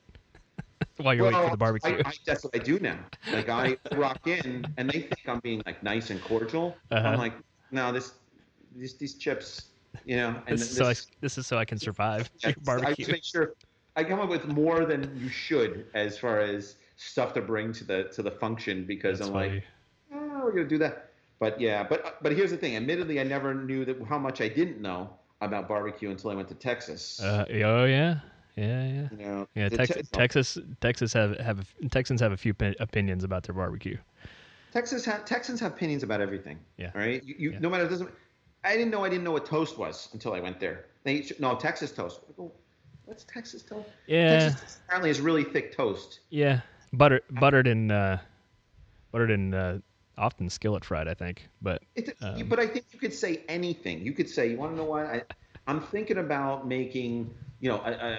[0.97, 1.95] While you're waiting for the barbecue.
[1.95, 2.97] I, I, that's what I do now.
[3.31, 6.75] Like I rock in, and they think I'm being like nice and cordial.
[6.91, 7.07] Uh-huh.
[7.07, 7.34] I'm like,
[7.71, 8.13] no, this,
[8.75, 9.70] these, these chips,
[10.06, 10.41] you know.
[10.47, 13.08] And this, is so I, this is so I can survive I just barbecue.
[13.08, 13.54] make sure
[13.95, 17.84] I come up with more than you should as far as stuff to bring to
[17.84, 19.54] the to the function because That's I'm funny.
[19.56, 19.63] like,
[20.13, 21.12] oh, we're gonna do that.
[21.39, 22.75] But yeah, but but here's the thing.
[22.75, 25.10] Admittedly, I never knew that how much I didn't know
[25.41, 27.19] about barbecue until I went to Texas.
[27.19, 28.19] Uh, oh yeah,
[28.56, 29.08] yeah, yeah.
[29.12, 33.23] you know, Yeah, Tex- Te- Texas, Texas have have Texans have a few pi- opinions
[33.23, 33.97] about their barbecue.
[34.71, 36.60] Texas ha- Texans have opinions about everything.
[36.77, 36.91] Yeah.
[36.95, 37.23] All right.
[37.23, 37.60] You, you Yeah.
[37.60, 38.10] no matter it doesn't.
[38.63, 40.86] I didn't know I didn't know what toast was until I went there.
[41.04, 42.21] They no Texas toast.
[42.38, 42.52] Go,
[43.06, 43.89] What's Texas toast?
[44.08, 46.19] Yeah, Texas toast apparently is really thick toast.
[46.30, 46.62] yeah,
[46.93, 48.19] butter buttered in uh,
[49.12, 49.80] buttered in uh,
[50.17, 51.50] often skillet fried, I think.
[51.62, 54.06] But It, Um, but I think you could say anything.
[54.06, 55.06] You could say, you want to know what?
[55.08, 55.24] I,
[55.67, 58.12] I'm thinking about making, you know, a, a,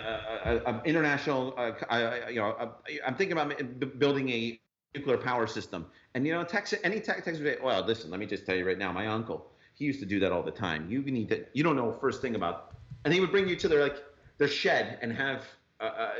[0.45, 2.73] a, a international, uh, I- you know,
[3.07, 4.61] I'm thinking about building a
[4.95, 5.87] nuclear power system.
[6.15, 8.79] And you know, Texas, any te- Texas, well, listen, let me just tell you right
[8.79, 10.91] now, my uncle, he used to do that all the time.
[10.91, 13.69] You need to, you don't know first thing about, and he would bring you to
[13.69, 14.03] their like
[14.39, 15.45] their shed and have
[15.81, 16.13] a, a,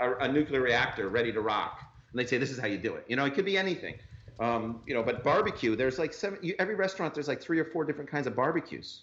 [0.00, 1.80] a, a nuclear reactor ready to rock.
[2.10, 3.04] And they'd say, this is how you do it.
[3.08, 3.96] You know, it could be anything.
[4.38, 7.64] Um, you know, but barbecue, there's like seven, you, every restaurant, there's like three or
[7.64, 9.02] four different kinds of barbecues.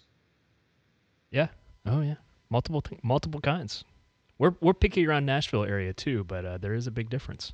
[1.30, 1.48] yeah,
[1.86, 2.14] oh yeah,
[2.50, 3.84] multiple th- multiple kinds.
[4.38, 7.52] We're we're picky around Nashville area too, but uh, there is a big difference.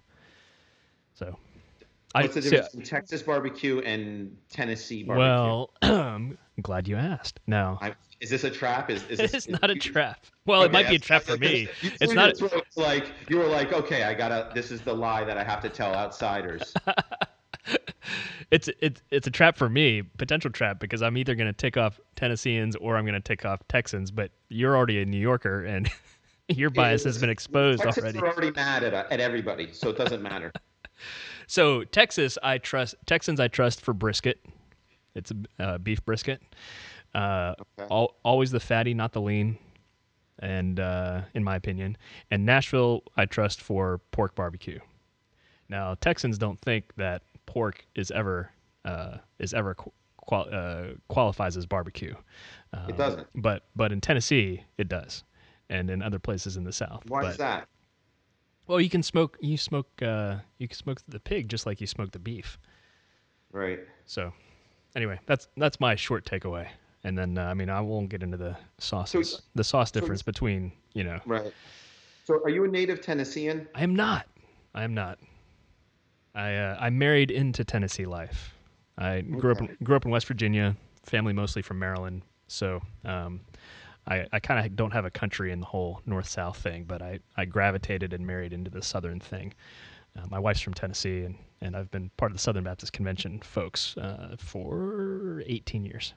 [1.14, 1.38] So,
[2.14, 5.28] What's the so- difference between Texas barbecue and Tennessee barbecue?
[5.28, 7.40] well, I'm glad you asked.
[7.46, 8.90] No, I, is this a trap?
[8.90, 10.26] Is, is this, it's not a trap.
[10.46, 11.68] Well, it might be a trap for me.
[11.82, 12.34] It's not.
[12.76, 14.50] like you were like, okay, I gotta.
[14.54, 16.74] This is the lie that I have to tell outsiders.
[18.50, 21.76] it's it's it's a trap for me, potential trap, because I'm either going to tick
[21.76, 24.10] off Tennesseans or I'm going to tick off Texans.
[24.10, 25.90] But you're already a New Yorker, and
[26.48, 28.18] your bias has been exposed Texans already.
[28.18, 30.52] are already mad at at everybody, so it doesn't matter.
[31.50, 33.40] So Texas, I trust Texans.
[33.40, 34.40] I trust for brisket.
[35.16, 36.40] It's a uh, beef brisket.
[37.12, 37.88] Uh, Okay.
[37.90, 39.58] al- always the fatty, not the lean,
[40.38, 41.96] and uh, in my opinion.
[42.30, 44.78] And Nashville, I trust for pork barbecue.
[45.68, 48.52] Now Texans don't think that pork is ever
[48.84, 49.74] uh, is ever
[50.18, 52.14] qual- uh, qualifies as barbecue.
[52.72, 53.26] Um, It doesn't.
[53.34, 55.24] But but in Tennessee it does,
[55.68, 57.02] and in other places in the South.
[57.08, 57.66] Why but, is that?
[58.66, 61.86] Well, you can smoke you smoke uh, you can smoke the pig just like you
[61.86, 62.58] smoke the beef.
[63.52, 63.80] Right.
[64.06, 64.32] So
[64.94, 66.68] anyway, that's that's my short takeaway.
[67.02, 70.72] And then uh, I mean I won't get into the sauces, the sauce difference between
[70.92, 71.20] you know.
[71.26, 71.52] Right.
[72.30, 73.66] So, are you a native Tennessean?
[73.74, 74.26] I am not.
[74.72, 75.18] I am not.
[76.34, 78.54] I uh, I married into Tennessee life.
[78.96, 80.76] I grew up in, grew up in West Virginia.
[81.04, 82.22] Family mostly from Maryland.
[82.46, 83.40] So um,
[84.10, 87.00] I I kind of don't have a country in the whole north south thing, but
[87.00, 89.54] I I gravitated and married into the southern thing.
[90.16, 93.40] Uh, my wife's from Tennessee, and and I've been part of the Southern Baptist Convention
[93.40, 96.14] folks uh, for 18 years.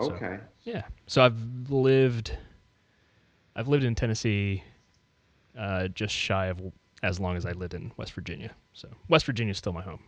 [0.00, 0.38] So- Okay.
[0.64, 0.82] Yeah.
[1.06, 2.36] So I've lived,
[3.56, 4.62] I've lived in Tennessee,
[5.58, 6.60] uh, just shy of
[7.02, 8.50] as long as I lived in West Virginia.
[8.74, 10.02] So West Virginia is still my home,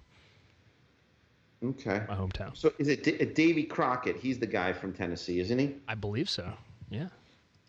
[1.64, 2.02] Okay.
[2.08, 2.56] my hometown.
[2.56, 4.16] So, is it D- Davy Crockett?
[4.16, 5.74] He's the guy from Tennessee, isn't he?
[5.88, 6.52] I believe so.
[6.88, 7.08] Yeah.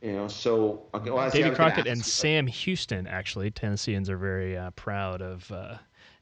[0.02, 0.28] You know.
[0.28, 1.10] So, okay.
[1.10, 4.56] Well, I see, I Davy Crockett and you, but- Sam Houston, actually, Tennesseans are very
[4.58, 5.78] uh, proud of uh,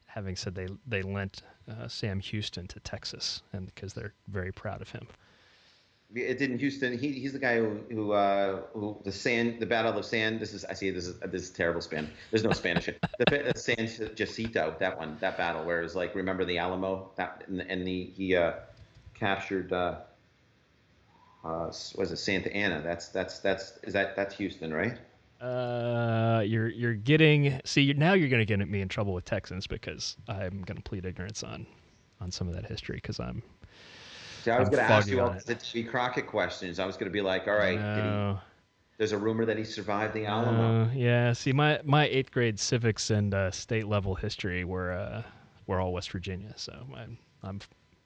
[0.06, 4.82] having said they they lent uh, Sam Houston to Texas, and because they're very proud
[4.82, 5.06] of him.
[6.16, 6.98] It didn't Houston.
[6.98, 10.40] He, he's the guy who who, uh, who the sand, the Battle of San.
[10.40, 10.90] This is I see.
[10.90, 12.10] This is this is terrible Span.
[12.32, 12.86] There's no Spanish.
[13.20, 14.76] the, the San Jacinto.
[14.80, 15.18] That one.
[15.20, 17.12] That battle where it was like remember the Alamo.
[17.18, 18.54] That and, and the he uh,
[19.16, 19.74] captured.
[19.74, 19.98] Uh,
[21.44, 21.66] uh,
[21.96, 22.82] was it Santa Anna?
[22.82, 24.98] That's that's that's is that that's Houston, right?
[25.42, 29.26] Uh, you're you're getting see you're, now you're going to get me in trouble with
[29.26, 31.68] Texans because I'm going to plead ignorance on
[32.22, 33.44] on some of that history because I'm
[34.48, 36.80] See, I was going to ask you all the Davy Crockett questions.
[36.80, 37.78] I was going to be like, all right.
[37.78, 38.40] did he-
[38.98, 40.86] there's a rumor that he survived the Alamo.
[40.86, 41.32] uh, yeah.
[41.34, 45.22] See, my my eighth grade civics and uh, state level history were uh,
[45.68, 47.60] were all West Virginia, so I'm I'm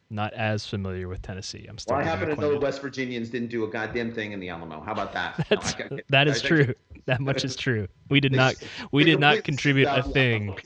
[0.09, 1.65] not as familiar with Tennessee.
[1.69, 2.59] I'm still well, I happen to know.
[2.59, 4.81] West Virginians didn't do a goddamn thing in the Alamo.
[4.81, 5.37] How about that?
[5.49, 6.73] No, That's, got- that I true.
[7.05, 7.87] That much is true.
[8.09, 8.55] We did not
[8.91, 10.57] we did not contribute a shut down the thing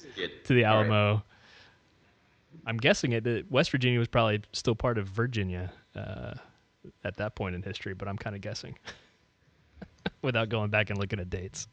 [0.45, 0.63] to the.
[0.63, 1.21] Alamo.
[2.65, 6.33] I'm guessing it that West Virginia was probably still part of Virginia uh,
[7.03, 8.77] at that point in history, but I'm kind of guessing
[10.21, 11.67] without going back and looking at dates.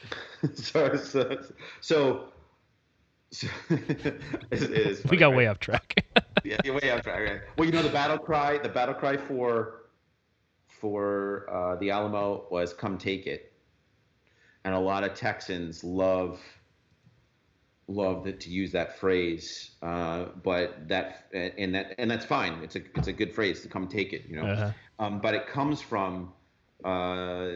[0.54, 1.38] so, so,
[1.80, 2.24] so,
[3.30, 5.36] so it is we funny, got right?
[5.36, 6.04] way off track.
[6.44, 7.28] Yeah, you're way off track.
[7.28, 7.40] Right?
[7.56, 8.58] Well, you know the battle cry.
[8.58, 9.82] The battle cry for
[10.68, 13.52] for uh, the Alamo was "Come take it,"
[14.64, 16.40] and a lot of Texans love
[17.88, 19.70] love that, to use that phrase.
[19.82, 22.54] Uh, but that and that and that's fine.
[22.62, 24.24] It's a it's a good phrase to come take it.
[24.28, 24.46] You know.
[24.46, 24.72] Uh-huh.
[25.00, 26.32] Um, but it comes from
[26.84, 27.52] uh,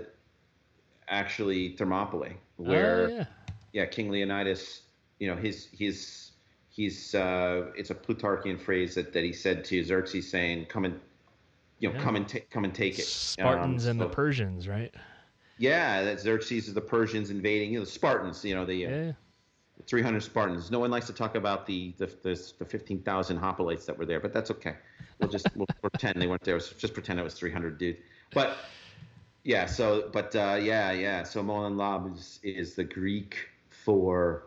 [1.08, 3.24] actually Thermopylae, where Oh, yeah.
[3.72, 4.82] yeah, King Leonidas,
[5.18, 6.30] you know, his his
[6.70, 11.00] he's uh, it's a Plutarchian phrase that, that he said to Xerxes, saying, "Come and
[11.80, 12.02] you know, Yeah.
[12.02, 14.94] come and ta- come and take it." Spartans Um, and the Persians, right?
[15.58, 18.90] yeah, that Xerxes is the Persians invading, you know, the Spartans, you know, the uh,
[18.90, 19.12] Yeah.
[19.86, 20.70] 300 Spartans.
[20.70, 24.20] No one likes to talk about the the the, the 15,000 hoplites that were there,
[24.20, 24.76] but that's okay.
[25.18, 26.58] We'll just we'll pretend they weren't there.
[26.58, 27.98] Just pretend it was 300 dudes.
[28.32, 28.56] But
[29.44, 31.22] yeah, so but uh, yeah, yeah.
[31.24, 33.36] So Molon Labe is is the Greek
[33.68, 34.44] for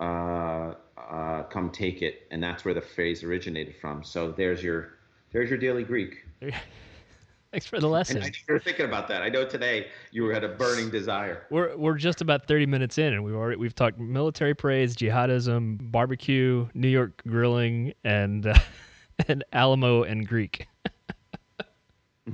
[0.00, 4.04] uh, uh, come take it, and that's where the phrase originated from.
[4.04, 4.94] So there's your
[5.32, 6.24] there's your daily Greek.
[7.52, 8.16] Thanks for the lesson.
[8.16, 9.20] And I know you were thinking about that.
[9.20, 11.46] I know today you had a burning desire.
[11.50, 15.92] We're we're just about 30 minutes in, and we've already we've talked military praise, jihadism,
[15.92, 18.58] barbecue, New York grilling, and uh,
[19.28, 20.66] and Alamo and Greek.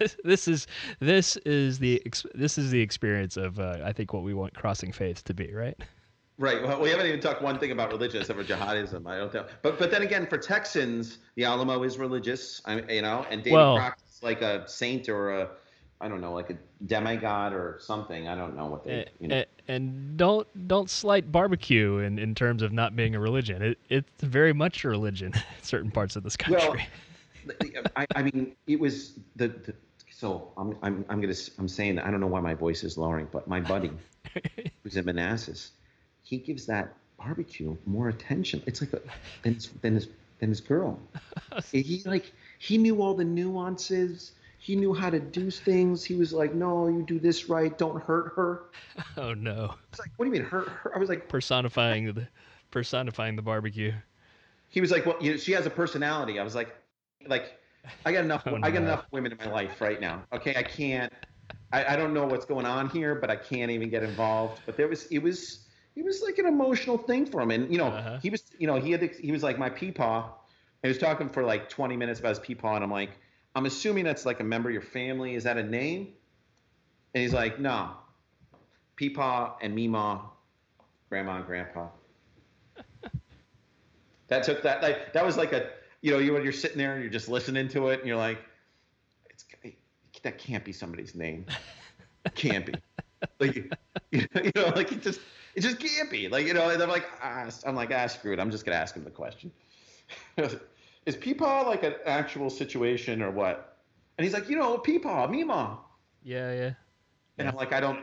[0.00, 0.66] this, this is
[0.98, 2.02] this is the
[2.34, 5.54] this is the experience of uh, I think what we want crossing faiths to be,
[5.54, 5.80] right?
[6.38, 6.62] Right.
[6.62, 9.06] Well, we haven't even talked one thing about religion except for jihadism.
[9.08, 9.44] I don't know.
[9.62, 12.60] But but then again, for Texans, the Alamo is religious.
[12.64, 15.48] I you know, and David Well- Crockett's like a saint or a
[16.00, 18.28] I don't know, like a demigod or something.
[18.28, 19.06] I don't know what they.
[19.18, 19.34] You know.
[19.34, 23.62] and, and don't don't slight barbecue in, in terms of not being a religion.
[23.62, 26.86] It it's very much a religion in certain parts of this country.
[27.46, 27.56] Well,
[27.96, 29.74] I, I mean, it was the, the
[30.10, 32.96] so I'm I'm I'm gonna I'm saying that I don't know why my voice is
[32.96, 33.90] lowering, but my buddy
[34.82, 35.72] who's in Manassas,
[36.22, 38.62] he gives that barbecue more attention.
[38.66, 39.00] It's like a,
[39.42, 40.08] than his, than his
[40.38, 41.00] than his girl.
[41.72, 44.32] he like he knew all the nuances.
[44.58, 46.04] He knew how to do things.
[46.04, 47.76] He was like, "No, you do this right.
[47.78, 48.62] Don't hurt her."
[49.16, 52.28] oh no, It's like, "What do you mean hurt her?" I was like, personifying the
[52.70, 53.92] personifying the barbecue.
[54.68, 56.74] he was like, "Well, you know, she has a personality." I was like,
[57.26, 57.58] "Like,
[58.04, 58.44] I got enough.
[58.46, 60.22] Oh, I got enough women in my life right now.
[60.32, 61.12] Okay, I can't.
[61.72, 64.62] I, I don't know what's going on here, but I can't even get involved.
[64.66, 67.78] But there was, it was, it was like an emotional thing for him, and you
[67.78, 68.18] know, Uh-huh.
[68.20, 70.30] he was, you know, he had, he was like my peepaw.
[70.82, 73.10] He was talking for like 20 minutes about his peepaw, and I'm like,
[73.54, 75.34] I'm assuming that's like a member of your family.
[75.34, 76.08] Is that a name?
[77.14, 77.90] And he's like, no.
[78.96, 80.20] Peepaw and Meemaw,
[81.08, 81.88] grandma and grandpa.
[84.28, 85.70] that took that like that was like a
[86.00, 88.16] you know you when you're sitting there and you're just listening to it and you're
[88.16, 88.38] like,
[89.30, 89.44] it's
[90.22, 91.46] that can't be somebody's name.
[92.34, 92.74] can't be.
[93.40, 93.56] Like
[94.10, 95.20] you know, like it just
[95.54, 96.28] it just can't be.
[96.28, 98.40] Like you know, and I'm like ah, I'm like ah screw it.
[98.40, 99.52] I'm just gonna ask him the question.
[101.06, 103.76] Is Peepaw like an actual situation or what?
[104.16, 105.78] And he's like, you know, Peepaw, Meemaw.
[106.22, 106.72] Yeah, yeah.
[107.38, 108.00] And I'm like, I don't.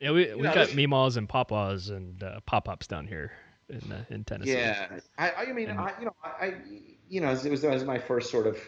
[0.00, 3.32] Yeah, we we got Meemaws and Papaws and uh, Pop-Ups down here
[3.68, 4.52] in uh, in Tennessee.
[4.52, 6.54] Yeah, I, I mean, and, I, you know, I,
[7.08, 8.58] you know, it was, it was my first sort of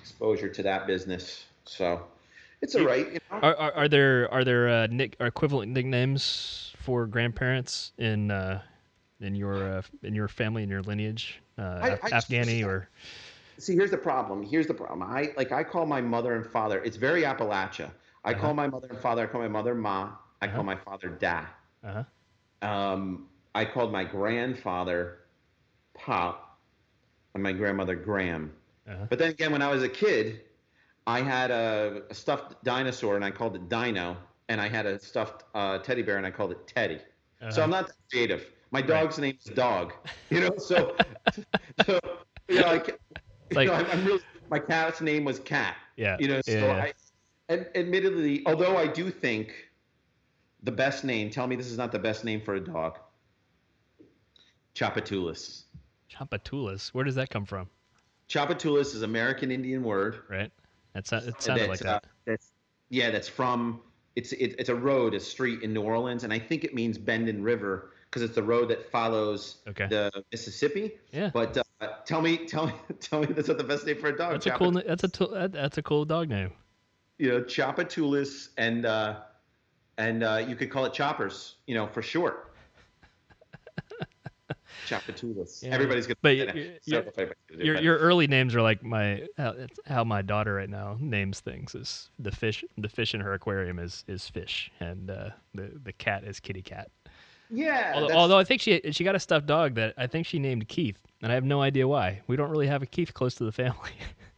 [0.00, 2.06] exposure to that business, so
[2.62, 3.12] it's all right.
[3.12, 3.38] You know?
[3.42, 8.62] are, are, are there are there uh, nick are equivalent nicknames for grandparents in uh,
[9.20, 12.88] in your uh, in your family in your lineage, I, I Afghani or?
[13.58, 14.42] See, here's the problem.
[14.42, 15.02] Here's the problem.
[15.02, 16.82] I like I call my mother and father.
[16.82, 17.90] It's very Appalachia.
[18.24, 18.40] I uh-huh.
[18.40, 19.24] call my mother and father.
[19.24, 20.12] I call my mother Ma.
[20.40, 20.54] I uh-huh.
[20.54, 21.44] call my father Da.
[21.84, 22.04] Uh-huh.
[22.66, 25.18] Um, I called my grandfather
[25.94, 26.58] Pop,
[27.34, 28.52] and my grandmother Graham.
[28.88, 29.06] Uh-huh.
[29.08, 30.40] But then again, when I was a kid,
[31.06, 34.16] I had a, a, stuffed dinosaur and I called it Dino,
[34.48, 36.98] and I had a stuffed uh, teddy bear and I called it Teddy.
[37.40, 37.62] So uh-huh.
[37.62, 38.46] I'm not creative.
[38.70, 39.26] My dog's right.
[39.26, 39.92] name is Dog.
[40.30, 40.96] You know, so
[41.86, 42.00] so
[42.48, 42.98] you know, like,
[43.52, 45.76] like you know, I'm, really my cat's name was Cat.
[45.96, 46.16] Yeah.
[46.18, 46.92] You know, so yeah, I,
[47.48, 49.54] and admittedly, although I do think
[50.62, 52.98] the best name, tell me this is not the best name for a dog.
[54.74, 55.64] Tchoupitoulas.
[56.12, 56.88] Tchoupitoulas.
[56.88, 57.68] Where does that come from?
[58.28, 60.20] Tchoupitoulas is American Indian word.
[60.28, 60.52] Right.
[60.94, 62.04] That's it sounded like that.
[62.04, 62.52] Uh, that's
[62.88, 63.10] yeah.
[63.10, 63.80] That's from
[64.16, 66.98] it's it, it's a road, a street in New Orleans, and I think it means
[66.98, 69.86] bend in river because it's the road that follows okay.
[69.86, 70.92] the Mississippi.
[71.12, 71.30] Yeah.
[71.32, 74.16] But uh, tell me, tell me, tell me that's not the best name for a
[74.16, 74.32] dog.
[74.32, 74.72] That's a cool.
[74.72, 76.50] That's a that's a cool dog name.
[77.18, 79.20] You know, Tchoupitoulas, and uh,
[79.98, 81.56] and uh, you could call it Choppers.
[81.66, 82.52] You know, for short.
[84.88, 85.62] Tchoupitoulas.
[85.62, 85.70] Yeah.
[85.70, 86.16] Everybody's gonna.
[86.22, 89.54] But your, your, your, your, early names are like my how,
[89.86, 93.78] how my daughter right now names things is the fish the fish in her aquarium
[93.78, 96.90] is is fish and uh, the the cat is kitty cat.
[97.50, 97.92] Yeah.
[97.94, 100.68] Although, although, I think she she got a stuffed dog that I think she named
[100.68, 102.20] Keith, and I have no idea why.
[102.26, 103.90] We don't really have a Keith close to the family.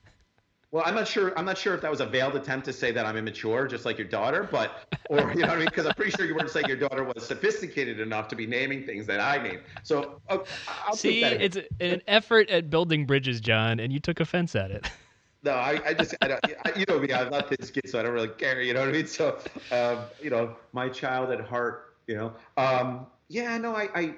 [0.70, 1.38] well, I'm not sure.
[1.38, 3.84] I'm not sure if that was a veiled attempt to say that I'm immature, just
[3.84, 5.66] like your daughter, but or you know what I mean?
[5.66, 8.84] Because I'm pretty sure you weren't saying your daughter was sophisticated enough to be naming
[8.84, 9.60] things that I name.
[9.82, 10.44] So oh,
[10.86, 14.90] I'll see, it's an effort at building bridges, John, and you took offense at it.
[15.44, 16.40] No, I, I just, I don't,
[16.76, 18.90] you know me, I'm not this kid, so I don't really care, you know what
[18.90, 19.08] I mean?
[19.08, 19.38] So,
[19.72, 22.32] um, you know, my child at heart you know.
[22.56, 24.14] Um, yeah, no, I, I,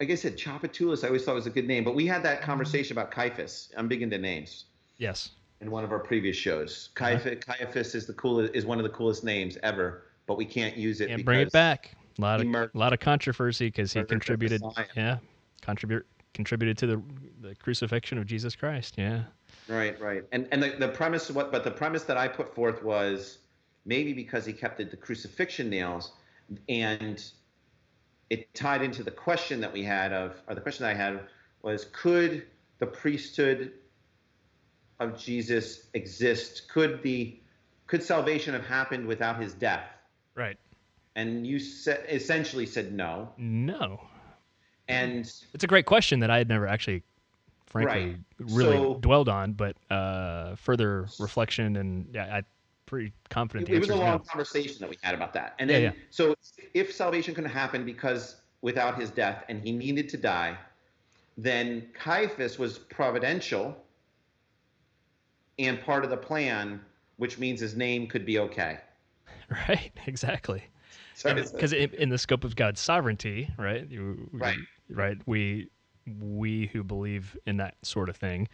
[0.00, 2.42] like I said, Tchoupitoulas, I always thought was a good name, but we had that
[2.42, 3.72] conversation about Caiaphas.
[3.76, 4.64] I'm big into names.
[4.98, 5.30] Yes.
[5.60, 7.54] In one of our previous shows, Caiaphas, uh-huh.
[7.54, 11.00] Caiaphas is the coolest, is one of the coolest names ever, but we can't use
[11.00, 11.10] it.
[11.10, 11.92] And bring it back.
[12.18, 14.62] A lot of, a lot of controversy because he contributed.
[14.94, 15.18] Yeah,
[15.62, 17.02] contribute contributed to the
[17.40, 18.94] the crucifixion of Jesus Christ.
[18.98, 19.24] Yeah.
[19.68, 22.82] Right, right, and and the, the premise what, but the premise that I put forth
[22.82, 23.38] was
[23.84, 26.12] maybe because he kept the, the crucifixion nails
[26.68, 27.24] and
[28.30, 31.20] it tied into the question that we had of, or the question that I had
[31.62, 32.46] was, could
[32.78, 33.72] the priesthood
[35.00, 36.68] of Jesus exist?
[36.68, 37.38] Could the
[37.86, 39.86] could salvation have happened without his death?
[40.34, 40.58] Right.
[41.14, 43.32] And you said essentially said no.
[43.38, 44.00] No.
[44.88, 45.20] And
[45.52, 47.02] it's a great question that I had never actually,
[47.66, 48.50] frankly, right.
[48.50, 49.52] really so, dwelled on.
[49.52, 52.42] But uh, further reflection and yeah, I
[52.86, 53.68] pretty confident.
[53.68, 54.18] It, was a long no.
[54.20, 55.54] conversation that we had about that.
[55.58, 56.00] And then, yeah, yeah.
[56.10, 56.34] so
[56.74, 60.56] if salvation couldn't happen because without his death and he needed to die,
[61.36, 63.76] then Caiaphas was providential
[65.58, 66.80] and part of the plan,
[67.16, 68.78] which means his name could be okay.
[69.68, 70.64] Right, exactly.
[71.22, 73.88] Because in the scope of God's sovereignty, right?
[74.32, 74.58] right.
[74.90, 75.18] Right.
[75.24, 75.70] We
[76.20, 78.48] we who believe in that sort of thing,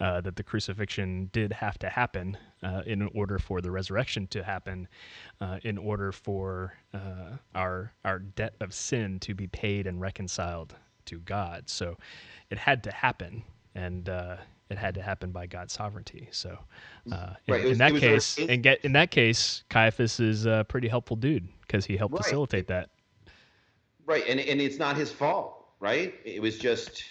[0.00, 4.42] uh, that the crucifixion did have to happen uh, in order for the resurrection to
[4.42, 4.88] happen,
[5.40, 10.74] uh, in order for uh, our our debt of sin to be paid and reconciled
[11.06, 11.68] to God.
[11.68, 11.96] So
[12.50, 13.42] it had to happen,
[13.74, 14.36] and uh,
[14.70, 16.28] it had to happen by God's sovereignty.
[16.30, 16.58] So
[17.10, 17.64] uh, in, right.
[17.64, 21.48] was, in, that case, and get in that case, Caiaphas is a pretty helpful dude
[21.62, 22.24] because he helped right.
[22.24, 22.90] facilitate that.
[24.04, 26.14] Right, and and it's not his fault right?
[26.24, 27.04] It was just,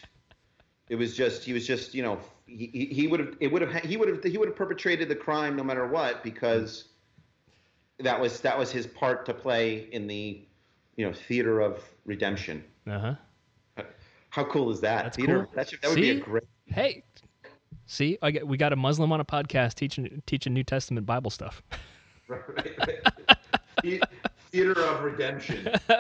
[0.89, 3.74] it was just, he was just, you know, he, he would have, it would have,
[3.84, 6.89] he would have, he would have perpetrated the crime no matter what because
[7.99, 10.41] that was that was his part to play in the,
[10.95, 12.63] you know, theater of redemption.
[12.86, 13.84] Uh huh.
[14.30, 15.03] How cool is that?
[15.03, 15.51] That's theater, cool.
[15.55, 16.43] That, should, that would be a great.
[16.68, 17.03] Hey,
[17.88, 21.32] See, I get, we got a Muslim on a podcast teaching teaching New Testament Bible
[21.32, 21.63] stuff.
[22.30, 22.41] Right,
[22.86, 22.99] right,
[23.86, 24.03] right.
[24.58, 25.70] Theater of redemption.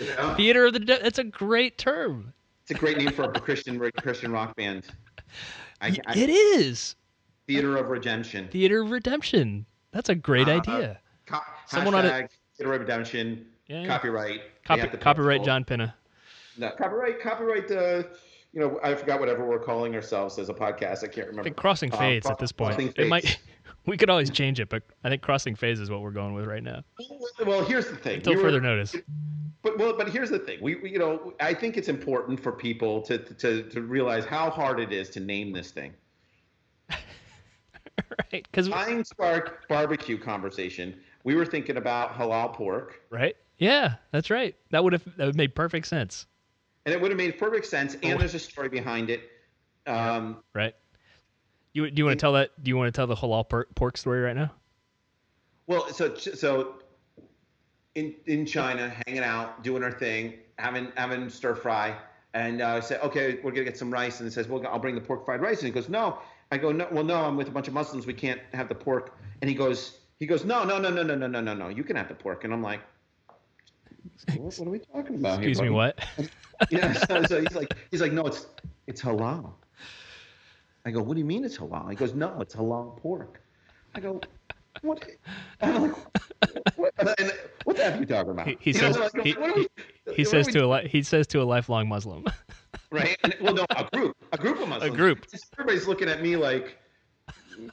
[0.00, 0.34] You know?
[0.34, 2.32] Theater of the De- that's a great term.
[2.62, 4.84] It's a great name for a Christian Christian rock band.
[5.80, 6.96] I, I, it is
[7.46, 8.48] Theater of redemption.
[8.48, 9.64] Theater of Redemption.
[9.92, 10.98] That's a great Uh, idea.
[11.26, 13.46] Co- Someone on it- Theater of redemption.
[13.68, 13.86] Yeah.
[13.86, 14.40] Copyright.
[14.64, 15.94] Copy, have to pay copyright John Pinna.
[16.58, 17.20] No, copyright.
[17.20, 17.70] Copyright.
[17.70, 18.02] Uh,
[18.52, 21.04] you know, I forgot whatever we're calling ourselves as a podcast.
[21.04, 21.44] I can't I remember.
[21.44, 22.74] think Crossing Um, Fades at this point.
[22.76, 23.38] Crossing It might.
[23.86, 26.46] We could always change it, but I think Crossing Faiths is what we're going with
[26.46, 26.82] right now.
[27.44, 28.16] Well, here's the thing.
[28.16, 28.96] Until We were- further notice.
[29.62, 30.58] But well, but here's the thing.
[30.60, 34.50] We, we you know I think it's important for people to, to to realize how
[34.50, 35.94] hard it is to name this thing.
[36.90, 36.98] right?
[38.30, 41.00] Because Flying Spark barbecue conversation.
[41.24, 43.34] We were thinking about halal pork, right?
[43.56, 44.54] Yeah, that's right.
[44.70, 46.26] That would have that would make perfect sense,
[46.84, 47.96] and it would have made perfect sense.
[47.96, 48.06] Oh.
[48.06, 49.30] And there's a story behind it.
[49.86, 50.74] Um, right?
[51.74, 52.50] You do you want to tell that?
[52.62, 54.52] Do you want to tell the halal por- pork story right now?
[55.66, 56.76] Well, so so
[57.94, 61.96] in in China, hanging out, doing our thing, having having stir fry,
[62.32, 64.78] and uh, I said, okay, we're gonna get some rice, and he says, well, I'll
[64.78, 66.18] bring the pork fried rice, and he goes, no.
[66.52, 68.74] I go, no, well, no, I'm with a bunch of Muslims, we can't have the
[68.74, 71.68] pork, and he goes, he goes, no, no, no, no, no, no, no, no, no,
[71.68, 72.80] you can have the pork, and I'm like,
[74.36, 75.40] what, what are we talking about?
[75.40, 75.98] here, Excuse me, buddy?" what?
[76.70, 78.46] Yeah, so, so he's like, he's like, no, it's
[78.86, 79.54] it's halal.
[80.84, 81.88] I go, what do you mean it's halal?
[81.90, 83.40] He goes, no, it's halal pork.
[83.94, 84.20] I go,
[84.82, 85.04] what?
[85.60, 85.96] I'm like,
[86.76, 86.92] what,
[87.64, 88.46] what the heck are you talking about?
[88.48, 89.68] He- he You know, says- like, he- we-
[90.14, 92.24] He says to a he says to a lifelong Muslim.
[92.90, 93.16] right.
[93.24, 94.92] And, well, no, a group, a group of Muslims.
[94.92, 95.26] A group.
[95.58, 96.76] Everybody's looking at me like,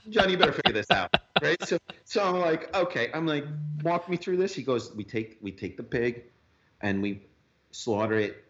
[0.10, 1.58] John, you better figure this out, right?
[1.68, 3.10] So, so I'm like, okay.
[3.14, 3.46] I'm like,
[3.84, 4.54] walk me through this.
[4.56, 6.24] He goes, we take we take the pig,
[6.82, 7.24] and we
[7.72, 8.46] slaughter it,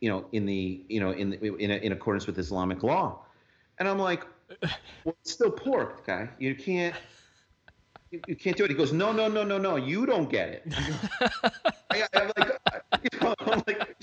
[0.00, 3.24] you know, in the you know in the, in, in accordance with Islamic law,
[3.82, 4.24] and I'm like,
[5.04, 6.28] well, it's still pork, guy.
[6.38, 6.94] You can't.
[8.12, 8.70] You, you can't do it.
[8.70, 9.74] He goes, no, no, no, no, no.
[9.74, 10.74] You don't get it.
[11.90, 12.58] I, I'm like,
[13.02, 13.96] you know, I'm like,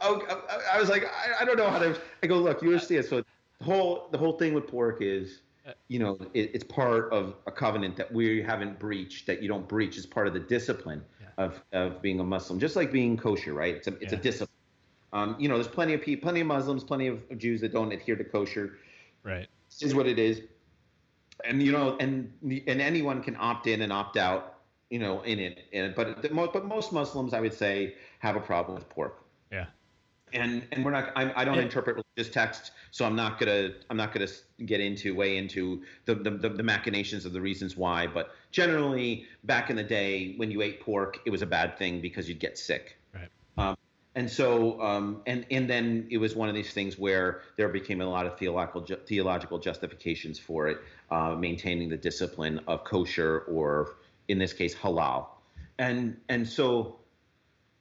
[0.00, 1.98] I, I was like, I, I don't know how to.
[2.22, 3.04] I go, look, you understand.
[3.06, 3.24] So
[3.58, 5.40] the whole the whole thing with pork is,
[5.88, 9.26] you know, it, it's part of a covenant that we haven't breached.
[9.26, 9.96] That you don't breach.
[9.96, 11.26] It's part of the discipline Yeah.
[11.38, 13.74] of of being a Muslim, just like being kosher, right?
[13.74, 14.18] It's a it's Yeah.
[14.20, 14.47] a discipline.
[15.12, 17.92] Um, you know, there's plenty of people, plenty of Muslims, plenty of Jews that don't
[17.92, 18.78] adhere to kosher.
[19.22, 19.48] right.
[19.70, 20.42] This is what it is.
[21.44, 24.54] And you know, and and anyone can opt in and opt out.
[24.90, 25.64] You know, in it.
[25.74, 29.66] And, but the, but most Muslims, I would say, have a problem with pork Yeah.
[30.32, 31.62] and and we're not I'm, i don't Yeah.
[31.62, 34.26] interpret religious text so i'm not gonna i'm not gonna
[34.66, 39.24] get into way into the, the the the machinations of the reasons why but generally
[39.44, 42.40] back in the day when you ate pork it was a bad thing because you'd
[42.40, 43.28] get sick Right.
[43.58, 43.76] um,
[44.14, 48.00] and so um, and and then it was one of these things where there became
[48.00, 50.78] a lot of theological ju- theological justifications for it
[51.10, 53.96] uh, maintaining the discipline of kosher or
[54.28, 55.26] in this case halal
[55.78, 56.98] and and so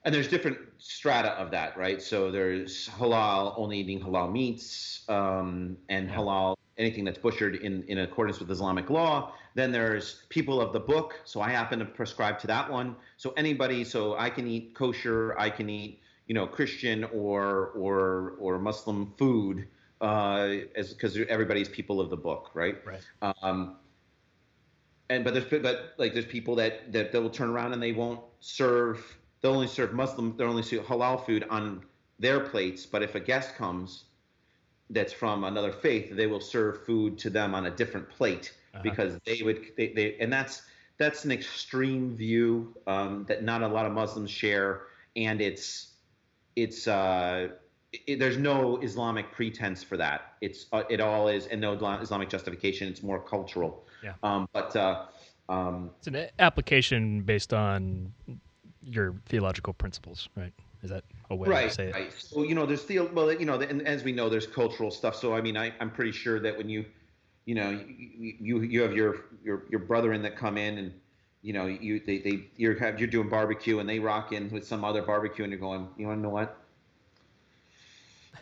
[0.07, 2.01] and there's different strata of that, right?
[2.01, 7.97] So there's halal, only eating halal meats, um, and halal, anything that's butchered in, in
[7.97, 9.33] accordance with Islamic law.
[9.55, 11.19] Then there's people of the book.
[11.25, 12.95] So I happen to prescribe to that one.
[13.17, 18.35] So anybody, so I can eat kosher, I can eat, you know, Christian or or
[18.39, 19.67] or Muslim food,
[20.01, 22.77] uh, as because everybody's people of the book, right?
[22.85, 23.01] Right.
[23.41, 23.77] Um,
[25.09, 28.21] and but there's but like there's people that that will turn around and they won't
[28.39, 29.17] serve.
[29.41, 30.35] They'll only serve Muslim.
[30.37, 31.83] They'll only serve halal food on
[32.19, 32.85] their plates.
[32.85, 34.05] But if a guest comes
[34.89, 38.83] that's from another faith, they will serve food to them on a different plate Uh-huh.
[38.83, 40.61] because they would they, they and that's
[40.97, 44.81] that's an extreme view um, that not a lot of Muslims share,
[45.15, 45.93] and it's
[46.57, 47.49] it's uh,
[48.07, 50.33] it, there's no Islamic pretense for that.
[50.41, 52.89] It's uh, it all is and no Islamic justification.
[52.89, 53.85] It's more cultural.
[54.03, 54.13] Yeah.
[54.23, 55.05] Um, but uh,
[55.47, 58.11] um, It's an application based on
[58.83, 60.51] your theological principles, right?
[60.81, 61.93] Is that a way to say it?
[61.93, 62.13] right.
[62.17, 65.15] So you know, there's the well, you know, and as we know, there's cultural stuff.
[65.15, 66.85] So I mean, I, I'm pretty sure that when you,
[67.45, 70.93] you know, you you, you have your your your brethren that come in and.
[71.41, 74.65] You know, you they, they you're have, you're doing barbecue and they rock in with
[74.67, 76.57] some other barbecue and you're going, you want to know what?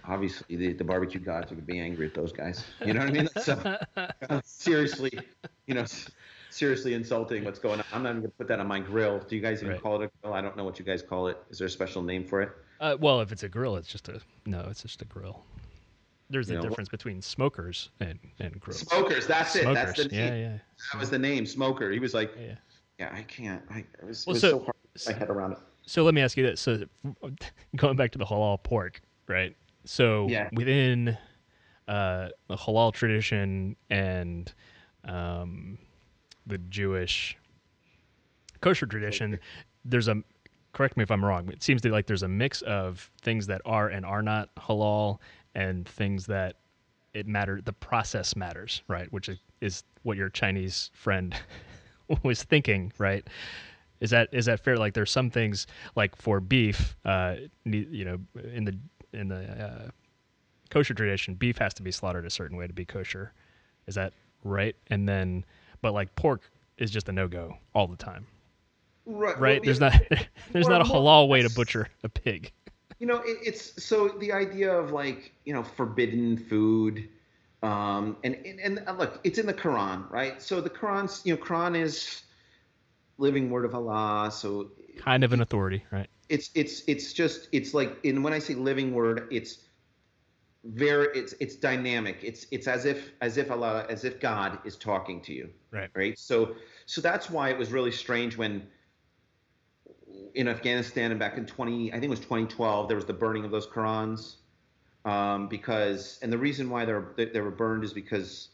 [0.08, 2.64] Obviously, the, the barbecue gods are gonna be angry at those guys.
[2.86, 3.30] You know what I mean?
[3.42, 5.12] So, seriously,
[5.66, 5.86] you know,
[6.52, 7.86] seriously insulting what's going on.
[7.92, 9.20] I'm not even gonna put that on my grill.
[9.20, 9.82] Do you guys even Right.
[9.82, 10.34] call it a grill?
[10.34, 11.38] I don't know what you guys call it.
[11.50, 12.52] Is there a special name for it?
[12.80, 14.66] Uh, well, if it's a grill, it's just a no.
[14.70, 15.44] It's just a grill.
[16.30, 18.82] There's a know, difference between smokers and and grills.
[18.82, 19.28] Smokers.
[19.28, 19.66] That's it.
[19.74, 20.20] That's the name.
[20.20, 20.58] Yeah, yeah,
[20.94, 21.46] That was the name.
[21.46, 21.92] Smoker.
[21.92, 22.56] He was like, yeah.
[23.00, 23.62] Yeah, I can't.
[23.70, 25.58] I it was, it was so- so, hard to get my head around it.
[25.88, 26.84] So let me ask you this: so
[27.76, 29.56] going back to the halal pork, right?
[29.86, 30.50] So Yeah.
[30.54, 31.18] within,
[31.88, 34.52] uh, the halal tradition and
[35.04, 35.78] um,
[36.48, 37.38] the Jewish
[38.62, 39.40] kosher tradition,
[39.84, 40.24] there's a
[40.74, 41.50] correct me if I'm wrong.
[41.50, 45.20] It seems to like there's a mix of things that are and are not halal,
[45.54, 46.56] and things that
[47.14, 47.62] it matter.
[47.64, 49.12] The process matters, right?
[49.14, 51.36] Which is, is what your Chinese friend
[52.24, 53.26] was thinking, right?
[54.00, 54.78] Is that is that fair?
[54.78, 57.36] Like there's some things like for beef, uh,
[57.66, 58.20] you know,
[58.54, 58.78] in the
[59.14, 59.90] in the uh,
[60.70, 63.34] kosher tradition, beef has to be slaughtered a certain way to be kosher.
[63.88, 64.76] Is that right?
[64.88, 65.46] And then,
[65.82, 68.28] but like pork is just a no go all the time.
[69.06, 69.38] Right.
[69.40, 69.62] Right.
[69.62, 69.94] well, there's yeah, not
[70.52, 72.52] there's Well, not a halal way to butcher a pig.
[73.00, 77.10] You know, it, it's so the idea of like you know forbidden food,
[77.64, 80.42] um, and, and and uh, look, it's in the Quran, right?
[80.42, 82.24] So the Quran's you know Quran is
[83.18, 86.08] living word of Allah, so Kind of an authority, right?
[86.30, 89.60] it's it's it's just it's like in when I say living word, it's
[90.64, 92.20] very it's it's dynamic.
[92.24, 95.50] It's it's as if as if Allah as if God is talking to you.
[95.72, 95.90] Right.
[95.96, 96.18] Right.
[96.18, 98.68] So so that's why it was really strange when
[100.34, 103.46] in Afghanistan and back in 20 I think it was 2012 there was the burning
[103.46, 104.36] of those Qurans
[105.06, 108.50] um, because and the reason why they were they, were burned is because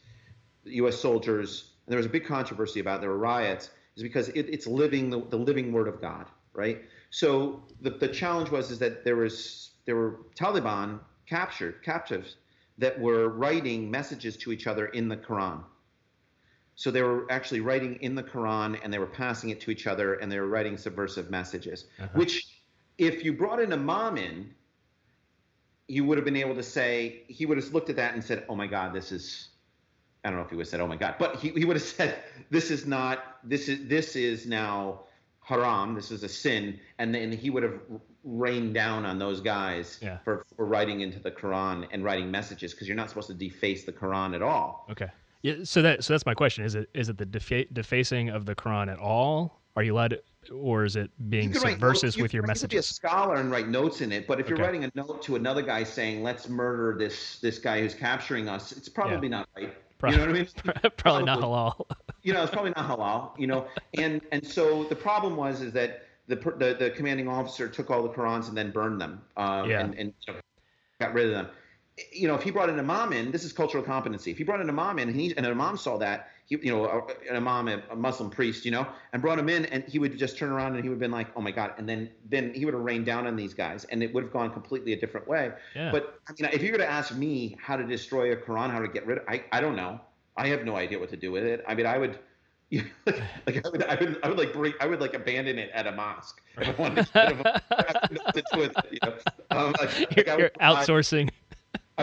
[0.64, 0.98] U.S.
[1.00, 4.46] soldiers and there was a big controversy about it, there were riots is because it,
[4.48, 8.78] it's living the, the living word of God right so the, the challenge was is
[8.78, 12.36] that there was there were Taliban captured captives
[12.78, 15.62] that were writing messages to each other in the Quran
[16.74, 19.86] so they were actually writing in the Quran and they were passing it to each
[19.86, 22.08] other and they were writing subversive messages, Uh-huh.
[22.14, 22.62] which
[22.98, 24.54] if you brought an imam in,
[25.88, 28.44] you would have been able to say, he would have looked at that and said,
[28.48, 29.48] oh my God, this is,
[30.24, 31.76] I don't know if he would have said, oh my God, but he, he would
[31.76, 32.18] have said,
[32.50, 35.00] this is not, this is, this is now
[35.40, 36.78] haram, this is a sin.
[36.98, 37.80] And then he would have
[38.24, 40.18] rained down on those guys Yeah.
[40.24, 43.84] for, for writing into the Quran and writing messages because you're not supposed to deface
[43.84, 44.86] the Quran at all.
[44.90, 45.08] Okay.
[45.42, 45.54] Yeah.
[45.64, 46.64] So that so that's my question.
[46.64, 49.60] Is it is it the defa- defacing of the Quran at all?
[49.74, 52.70] Are you allowed to, or is it being You subversive notes- you with your could
[52.70, 55.36] be a scholar and write notes in it, but if you're writing a note to
[55.36, 59.72] another guy saying "Let's murder this this guy who's capturing us," it's probably not right.
[59.98, 60.48] Prob- you know what I mean?
[60.96, 61.86] Probably not halal.
[62.22, 63.38] You know, it's probably not halal.
[63.38, 67.68] You know, and and so the problem was is that the the, the commanding officer
[67.68, 69.80] took all the Qurans and then burned them, um, Yeah.
[69.80, 70.12] and and
[71.00, 71.46] got rid of them.
[72.12, 74.30] You know, if he brought an imam in, this is cultural competency.
[74.30, 76.72] If he brought an imam in and he and an imam saw that, he, you
[76.72, 79.98] know, a- an imam, a, Muslim priest, you know, and brought him in, and he
[79.98, 82.10] would just turn around and he would have been like, "Oh my God!" And then
[82.28, 84.92] then he would have rained down on these guys, and it would have gone completely
[84.92, 85.52] a different way.
[85.74, 85.90] Yeah.
[85.92, 88.80] But I mean, if you were to ask me how to destroy a Quran, how
[88.80, 90.00] to get rid of, I I don't know.
[90.36, 91.62] I have no idea what to do with it.
[91.68, 92.18] I mean, I would.
[92.72, 95.12] You know, like, like I would, I would, I would like bring, I would like
[95.12, 97.12] abandon it at a mosque if I wanted to.
[97.12, 99.14] Get a, I have nothing to do with it, you know?
[99.50, 101.28] um, like, like you're, you're outsourcing.
[101.28, 101.32] I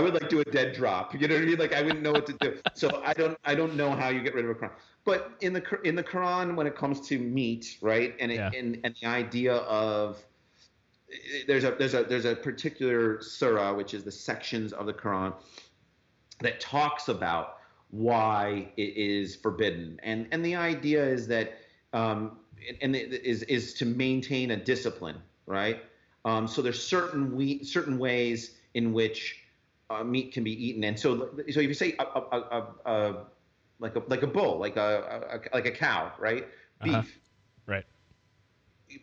[0.02, 1.20] would like to do a dead drop.
[1.20, 1.58] You know what I mean?
[1.58, 2.58] Like I wouldn't know what to do.
[2.76, 4.72] So I don't I don't know how you get rid of a Quran.
[5.04, 8.52] But in the in the Quran, when it comes to meat, right, and it, Yeah.
[8.56, 10.24] and and the idea of
[11.48, 15.34] there's a there's a there's a particular surah which is the sections of the Quran
[16.42, 17.58] that talks about
[17.90, 21.58] why it is forbidden, and and the idea is that
[21.94, 22.38] um,
[22.82, 25.18] and it is is to maintain a discipline,
[25.48, 25.84] right?
[26.26, 29.39] Um, so there's certain we certain ways in which
[29.90, 33.26] uh, meat can be eaten, and so so if you say a, a, a, a,
[33.80, 36.48] like a like a bull, like a, a like a cow, right?
[36.84, 36.96] Beef.
[36.96, 37.08] Uh-huh.
[37.66, 37.86] Right.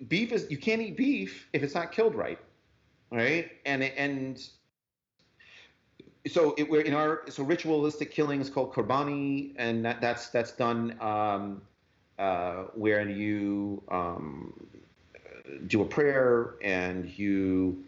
[0.08, 2.38] Beef is you can't eat beef if it's not killed right,
[3.10, 3.50] right?
[3.64, 4.48] And and
[6.28, 10.52] so it, we're in our so ritualistic killing is called qurbani, and that, that's that's
[10.52, 11.62] done um,
[12.18, 14.52] uh, where you um,
[15.66, 17.84] do a prayer and you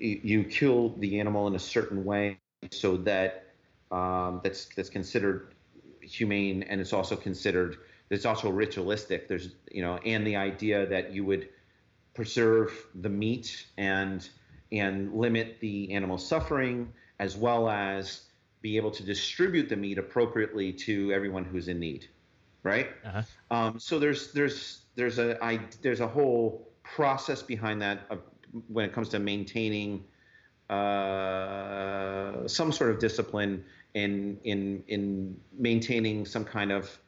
[0.00, 2.38] you kill the animal in a certain way
[2.70, 3.46] so that
[3.90, 5.54] um, that's that's considered
[6.00, 7.78] humane and it's also considered
[8.10, 11.48] it's also ritualistic there's you know and the idea that you would
[12.14, 14.28] preserve the meat and
[14.72, 18.22] and limit the animal suffering as well as
[18.62, 22.08] be able to distribute the meat appropriately to everyone who's in need
[22.62, 23.22] right Uh-huh.
[23.50, 28.20] um, so there's there's there's a I, there's a whole process behind that of,
[28.68, 30.04] when it comes to maintaining
[30.68, 36.98] uh, some sort of discipline in in in maintaining some kind of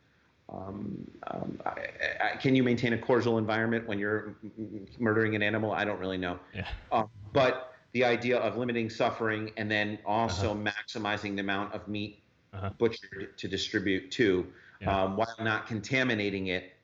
[0.48, 1.70] um, um, I,
[2.32, 5.72] I, can you maintain a cordial environment when you're m- murdering an animal?
[5.72, 6.38] I don't really know.
[6.52, 6.68] Yeah.
[6.90, 12.18] Um, but the idea of limiting suffering and then also maximizing the amount of meat
[12.52, 12.68] Uh-huh.
[12.76, 14.46] butchered to distribute to,
[14.82, 15.04] Yeah.
[15.04, 16.74] um, while not contaminating it,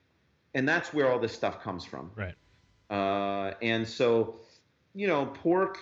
[0.54, 2.10] and that's where all this stuff comes from.
[2.16, 2.34] Right.
[2.88, 4.36] Uh, and so,
[4.94, 5.78] you know, pork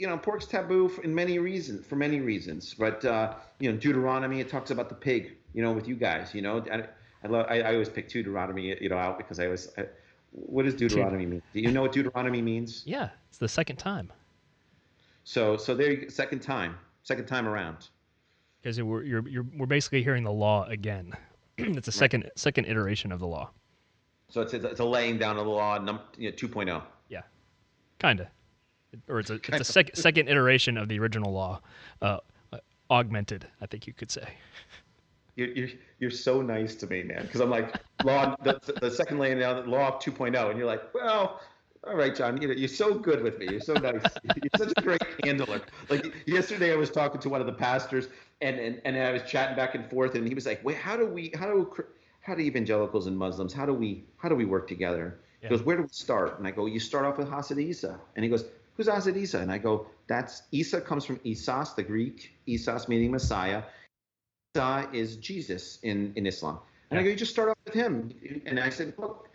[0.00, 2.74] you know, pork's taboo for, in many reasons, for many reasons.
[2.74, 5.36] But uh, you know, Deuteronomy it talks about the pig.
[5.52, 6.84] You know, with you guys, you know, I,
[7.24, 9.68] I, love, I, I always pick Deuteronomy, you know, out because I always.
[9.76, 9.86] I,
[10.32, 11.42] what does Deuteronomy mean?
[11.52, 12.84] Do you know what Deuteronomy means?
[12.86, 14.12] Yeah, it's the second time.
[15.24, 17.88] So, so there, you, second time, second time around.
[18.62, 21.12] Because we're you're, you're we're basically hearing the law again.
[21.58, 22.38] it's a second right.
[22.38, 23.50] second iteration of the law.
[24.28, 26.80] So it's a, it's a laying down of the law, num, you know, 2.0.
[27.08, 27.22] Yeah,
[27.98, 28.30] kinda
[29.08, 31.60] or it's a it's a second second iteration of the original law,
[32.02, 32.18] uh,
[32.90, 33.46] augmented.
[33.60, 34.28] I think you could say.
[35.36, 35.68] You're, you're,
[36.00, 37.22] you're so nice to me, man.
[37.22, 37.74] Because I'm like
[38.04, 41.40] law the, the second laying down law of 2.0, and you're like, well,
[41.86, 42.40] all right, John.
[42.42, 43.46] You know, you're so good with me.
[43.50, 44.02] You're so nice.
[44.24, 45.62] you're such a great handler.
[45.88, 48.08] Like yesterday, I was talking to one of the pastors,
[48.40, 50.96] and, and and I was chatting back and forth, and he was like, "Wait, how
[50.96, 51.32] do we?
[51.34, 51.72] How do
[52.20, 53.52] how do evangelicals and Muslims?
[53.52, 54.04] How do we?
[54.18, 56.80] How do we work together?" He goes, "Where do we start?" And I go, "You
[56.80, 58.44] start off with Hazrat And he goes,
[58.80, 59.38] who's Hazrat Isa?
[59.38, 63.62] And I go, that's Isa comes from Isos, the Greek, Isos meaning Messiah.
[64.56, 66.58] Isa is Jesus in, in Islam.
[66.90, 67.00] And yeah.
[67.00, 68.10] I go, you just start off with him.
[68.46, 69.28] And I said, look,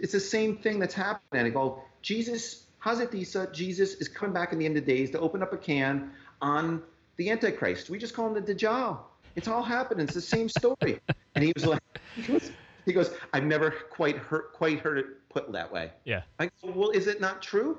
[0.00, 1.44] it's the same thing that's happening.
[1.44, 5.10] And I go, Jesus, Hazrat Isa, Jesus is coming back in the end of days
[5.10, 6.10] to open up a can
[6.42, 6.82] on
[7.16, 7.88] the Antichrist.
[7.88, 8.98] We just call him the Dajjal.
[9.36, 10.06] It's all happening.
[10.06, 10.98] It's the same story.
[11.36, 11.80] and he was like,
[12.16, 12.50] he goes,
[12.84, 15.92] he goes, I've never quite heard quite heard it put that way.
[16.04, 16.22] Yeah.
[16.40, 17.78] I go, well, is it not true?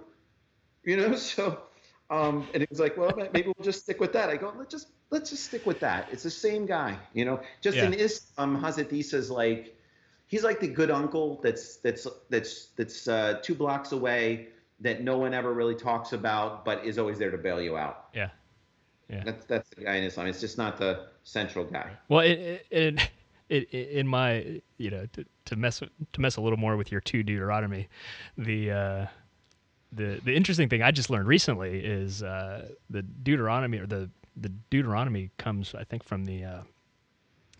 [0.84, 1.16] You know.
[1.16, 1.62] So,
[2.10, 4.30] um, and he was like, well, maybe we'll just stick with that.
[4.30, 6.08] I go, let's just let's just stick with that.
[6.12, 7.40] It's the same guy, you know.
[7.62, 7.86] Just yeah.
[7.86, 9.76] in Islam, Hazrat Isa's like,
[10.28, 14.48] he's like the good uncle that's that's that's that's uh, two blocks away
[14.80, 18.08] that no one ever really talks about, but is always there to bail you out.
[18.14, 18.30] Yeah.
[19.10, 19.24] Yeah.
[19.26, 20.28] That's that's the guy in Islam.
[20.28, 21.92] It's just not the central guy.
[22.08, 23.00] Well, it, it,
[23.50, 27.02] it, in my you know to, to mess to mess a little more with your
[27.02, 27.88] two Deuteronomy,
[28.38, 29.06] the uh,
[29.92, 34.50] the the interesting thing I just learned recently is uh, the Deuteronomy or the the
[34.70, 36.62] Deuteronomy comes I think from the uh,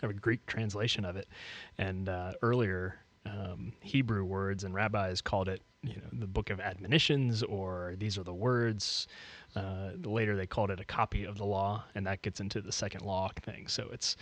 [0.02, 1.28] a Greek translation of it,
[1.78, 6.60] and uh, earlier um, Hebrew words and rabbis called it you know the book of
[6.60, 9.08] admonitions or these are the words.
[9.56, 12.72] Uh, later they called it a copy of the law, and that gets into the
[12.72, 13.68] second law thing.
[13.68, 14.16] So it's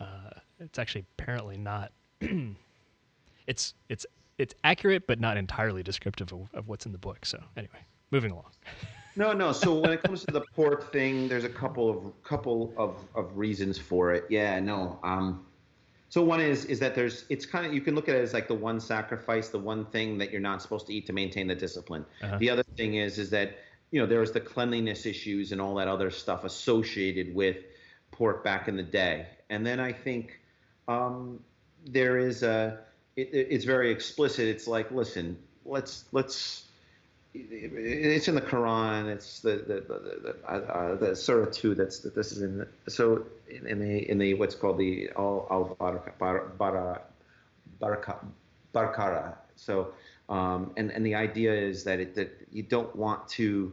[0.00, 1.92] uh, it's actually apparently not.
[3.46, 4.06] it's it's
[4.38, 7.24] it's accurate but not entirely descriptive of, of what's in the book.
[7.24, 7.80] So anyway,
[8.10, 8.50] moving along.
[9.14, 9.52] No, no.
[9.52, 13.36] So when it comes to the pork thing, there's a couple of couple of, of
[13.36, 14.24] reasons for it.
[14.30, 14.98] Yeah, no.
[15.02, 15.44] Um,
[16.08, 18.32] so one is is that there's it's kind of you can look at it as
[18.32, 21.46] like the one sacrifice, the one thing that you're not supposed to eat to maintain
[21.46, 22.06] the discipline.
[22.22, 22.38] Uh-huh.
[22.38, 23.58] The other thing is is that
[23.90, 27.58] you know there was the cleanliness issues and all that other stuff associated with
[28.12, 29.26] pork back in the day.
[29.50, 30.40] And then I think
[30.88, 31.40] um,
[31.84, 32.80] there is a
[33.16, 34.46] it, it's very explicit.
[34.48, 36.66] It's like, listen, let's let's.
[37.34, 39.08] It's in the Quran.
[39.08, 41.74] It's the the the, the, uh, the Surah two.
[41.74, 42.58] That's that this is in.
[42.58, 47.00] The, so in the in the what's called the al al bara
[48.74, 49.34] barakara.
[49.56, 49.94] So
[50.28, 53.72] um, and and the idea is that it that you don't want to.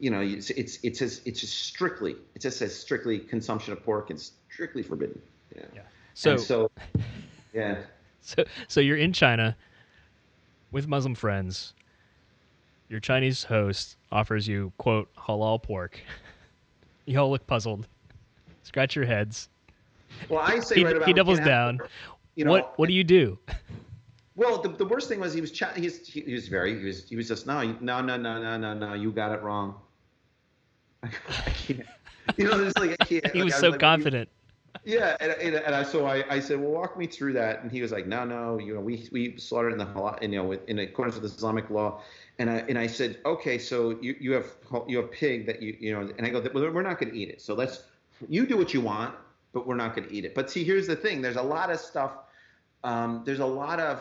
[0.00, 3.84] You know, it's it's it's as it's just strictly it just says strictly consumption of
[3.84, 5.20] pork and strictly forbidden.
[5.54, 5.62] Yeah.
[5.74, 5.82] yeah.
[6.14, 6.70] So and so
[7.54, 7.76] yeah.
[8.20, 9.56] So so you're in China
[10.72, 11.74] with Muslim friends.
[12.88, 16.00] Your Chinese host offers you quote halal pork.
[17.06, 17.86] you all look puzzled.
[18.62, 19.48] Scratch your heads.
[20.28, 21.80] Well, I say he, right about he doubles down.
[22.34, 23.38] You know, what what do you do?
[24.36, 25.76] Well, the, the worst thing was he was chat.
[25.76, 26.76] He's, he, he was very.
[26.76, 28.94] He was he was just no no no no no no no.
[28.94, 29.76] You got it wrong.
[31.04, 31.08] I
[31.50, 31.86] can't.
[32.36, 33.26] You know, it's like I can't.
[33.28, 34.28] he like, was so like, confident
[34.84, 37.70] yeah, and, and, and I, so I, I said, well, walk me through that, and
[37.70, 40.52] he was like, no, no, you know, we we slaughtered in the halal, you know,
[40.52, 42.00] in accordance with Islamic law,
[42.38, 44.46] and I and I said, okay, so you you have
[44.88, 47.18] you have pig that you you know, and I go, well, we're not going to
[47.18, 47.84] eat it, so let's
[48.28, 49.14] you do what you want,
[49.52, 50.34] but we're not going to eat it.
[50.34, 52.12] But see, here's the thing: there's a lot of stuff.
[52.82, 54.00] Um, there's a lot of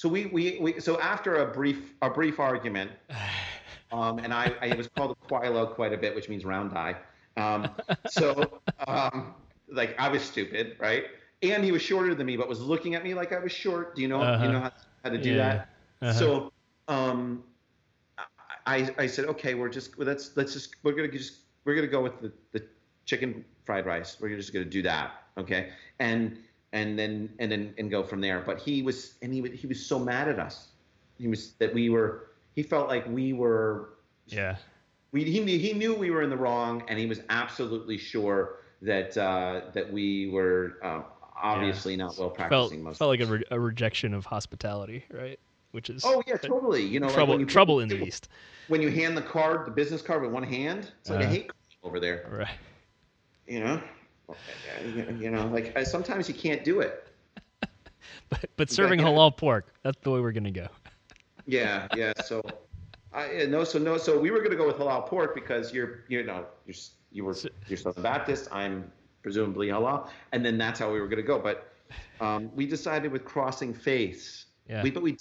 [0.00, 2.90] so we, we we so after a brief a brief argument,
[3.92, 6.96] um, and I, I was called a quilo quite a bit, which means round eye.
[7.36, 7.68] Um,
[8.08, 8.50] so
[8.88, 9.34] um,
[9.72, 11.04] like I was stupid, right?
[11.42, 13.96] And he was shorter than me, but was looking at me like I was short.
[13.96, 14.20] Do you know?
[14.20, 14.44] Uh-huh.
[14.44, 14.72] You know how,
[15.04, 15.36] how to do yeah.
[15.36, 15.68] that?
[16.02, 16.12] Uh-huh.
[16.12, 16.52] So,
[16.88, 17.44] um,
[18.66, 22.02] I I said, okay, we're just let's let's just we're gonna just we're gonna go
[22.02, 22.64] with the the
[23.06, 24.18] chicken fried rice.
[24.20, 25.70] We're just gonna do that, okay?
[25.98, 26.38] And
[26.72, 28.40] and then and then and go from there.
[28.40, 30.68] But he was and he he was so mad at us.
[31.18, 32.28] He was that we were.
[32.54, 33.94] He felt like we were.
[34.26, 34.56] Yeah.
[35.12, 39.16] We he he knew we were in the wrong, and he was absolutely sure that
[39.16, 41.02] uh, that we were uh,
[41.40, 42.04] obviously yeah.
[42.04, 42.82] not well practicing.
[42.84, 45.38] Felt, felt like a, re- a, rejection of hospitality, right?
[45.72, 46.84] which is Oh yeah, totally.
[46.84, 48.28] You know, trouble when you- trouble in the east.
[48.68, 50.90] when you hand the card, the business card with one hand.
[51.00, 51.24] It's like Uh.
[51.24, 52.26] a hate crime over there.
[52.30, 52.48] Right.
[53.46, 53.82] You know,
[55.18, 57.06] you know, like sometimes you can't do it.
[58.28, 59.10] But but serving get it.
[59.10, 60.68] halal pork, that's the way we're gonna go.
[61.46, 62.12] Yeah, yeah.
[62.24, 62.42] So,
[63.12, 66.04] I yeah, no, so no, so we were gonna go with halal pork because you're,
[66.08, 66.76] you know, you're
[67.12, 67.36] you were
[67.68, 68.48] you're Southern Baptist.
[68.52, 68.90] I'm
[69.22, 71.38] presumably halal, and then that's how we were gonna go.
[71.38, 71.72] But
[72.20, 74.46] um, we decided with crossing faiths.
[74.68, 74.82] Yeah.
[74.82, 75.16] We but we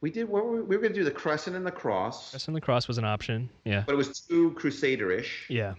[0.00, 2.48] we did what were we, we were gonna do the crescent and the cross, Crescent
[2.48, 3.50] and the cross was an option.
[3.64, 3.82] Yeah.
[3.86, 5.46] but it was too crusader-ish.
[5.50, 5.74] Yeah.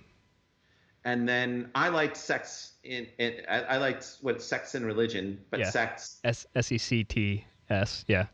[1.04, 5.60] And then I liked sex in, in I, I liked what sex and religion, but
[5.60, 5.70] Yeah.
[5.72, 6.20] sex.
[6.24, 8.06] S S E C T S.
[8.08, 8.28] Yeah.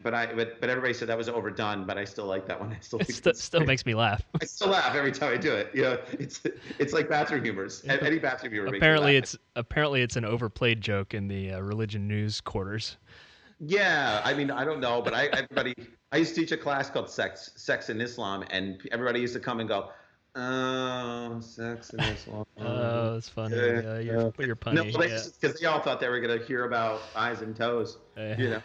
[0.00, 1.84] But I but, but everybody said that was overdone.
[1.84, 2.72] But I still like that one.
[2.78, 4.22] I still It think st- still makes me laugh.
[4.40, 5.70] I still laugh every time I do it.
[5.74, 6.40] You know, it's
[6.78, 7.82] it's like bathroom humors.
[7.84, 8.66] Any bathroom humor.
[8.66, 9.22] makes me apparently laugh.
[9.24, 12.96] it's apparently it's an overplayed joke in the uh, religion news quarters.
[13.60, 15.74] Yeah, I mean, I don't know, but I everybody.
[16.12, 19.40] I used to teach a class called sex sex in Islam, and everybody used to
[19.40, 19.90] come and go,
[20.36, 23.56] "Oh, sex in Islam." Oh, that's funny.
[23.56, 24.30] Yeah, Yeah, you're, yeah.
[24.38, 25.50] you're no, because yeah.
[25.60, 27.98] they all thought they were gonna hear about eyes and toes.
[28.16, 28.62] You know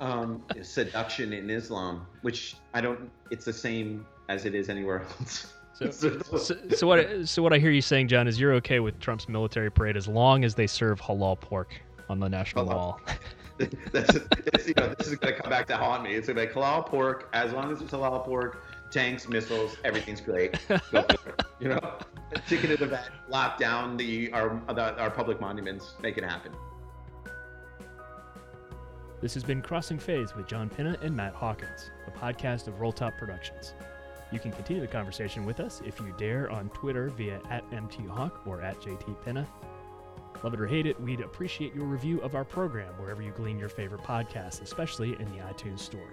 [0.00, 5.52] um, seduction in islam which i don't it's the same as it is anywhere else
[5.78, 7.28] So, so, so what?
[7.28, 10.08] So what I hear you saying, John, is you're okay with Trump's military parade as
[10.08, 11.68] long as they serve halal pork
[12.08, 12.74] on the national Halal.
[12.74, 13.00] wall.
[13.92, 14.14] That's,
[14.66, 16.46] you know, this is going to come back to haunt me it's going to be
[16.46, 21.00] like halal pork as long as it's halal pork tanks missiles everything's great Go for
[21.00, 21.42] it.
[21.58, 21.80] you know
[22.48, 26.52] chicken in the vet lock down the our, the, our public monuments make it happen
[29.22, 33.16] This has been Crossing Faiths with John Pinna and Matt Hawkins, a podcast of Rolltop
[33.16, 33.72] Productions.
[34.30, 38.46] You can continue the conversation with us if you dare on Twitter via at MTHawk
[38.46, 39.46] or at JTPinna.
[40.42, 43.58] Love it or hate it, we'd appreciate your review of our program wherever you glean
[43.58, 46.12] your favorite podcasts, especially in the iTunes Store.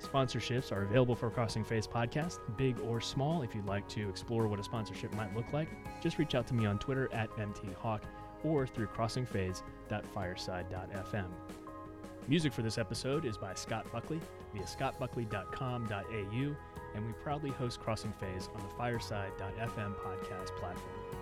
[0.00, 3.42] Sponsorships are available for Crossing Faiths Podcast, big or small.
[3.42, 5.68] If you'd like to explore what a sponsorship might look like,
[6.00, 8.02] just reach out to me on Twitter at MTHawk
[8.44, 11.26] or through crossingfaiths.fireside.fm.
[12.30, 14.20] Music for this episode is by Scott Buckley
[14.54, 16.56] via scottbuckley.com.au,
[16.94, 21.19] and we proudly host Crossing Faiths on the fireside.fm podcast platform.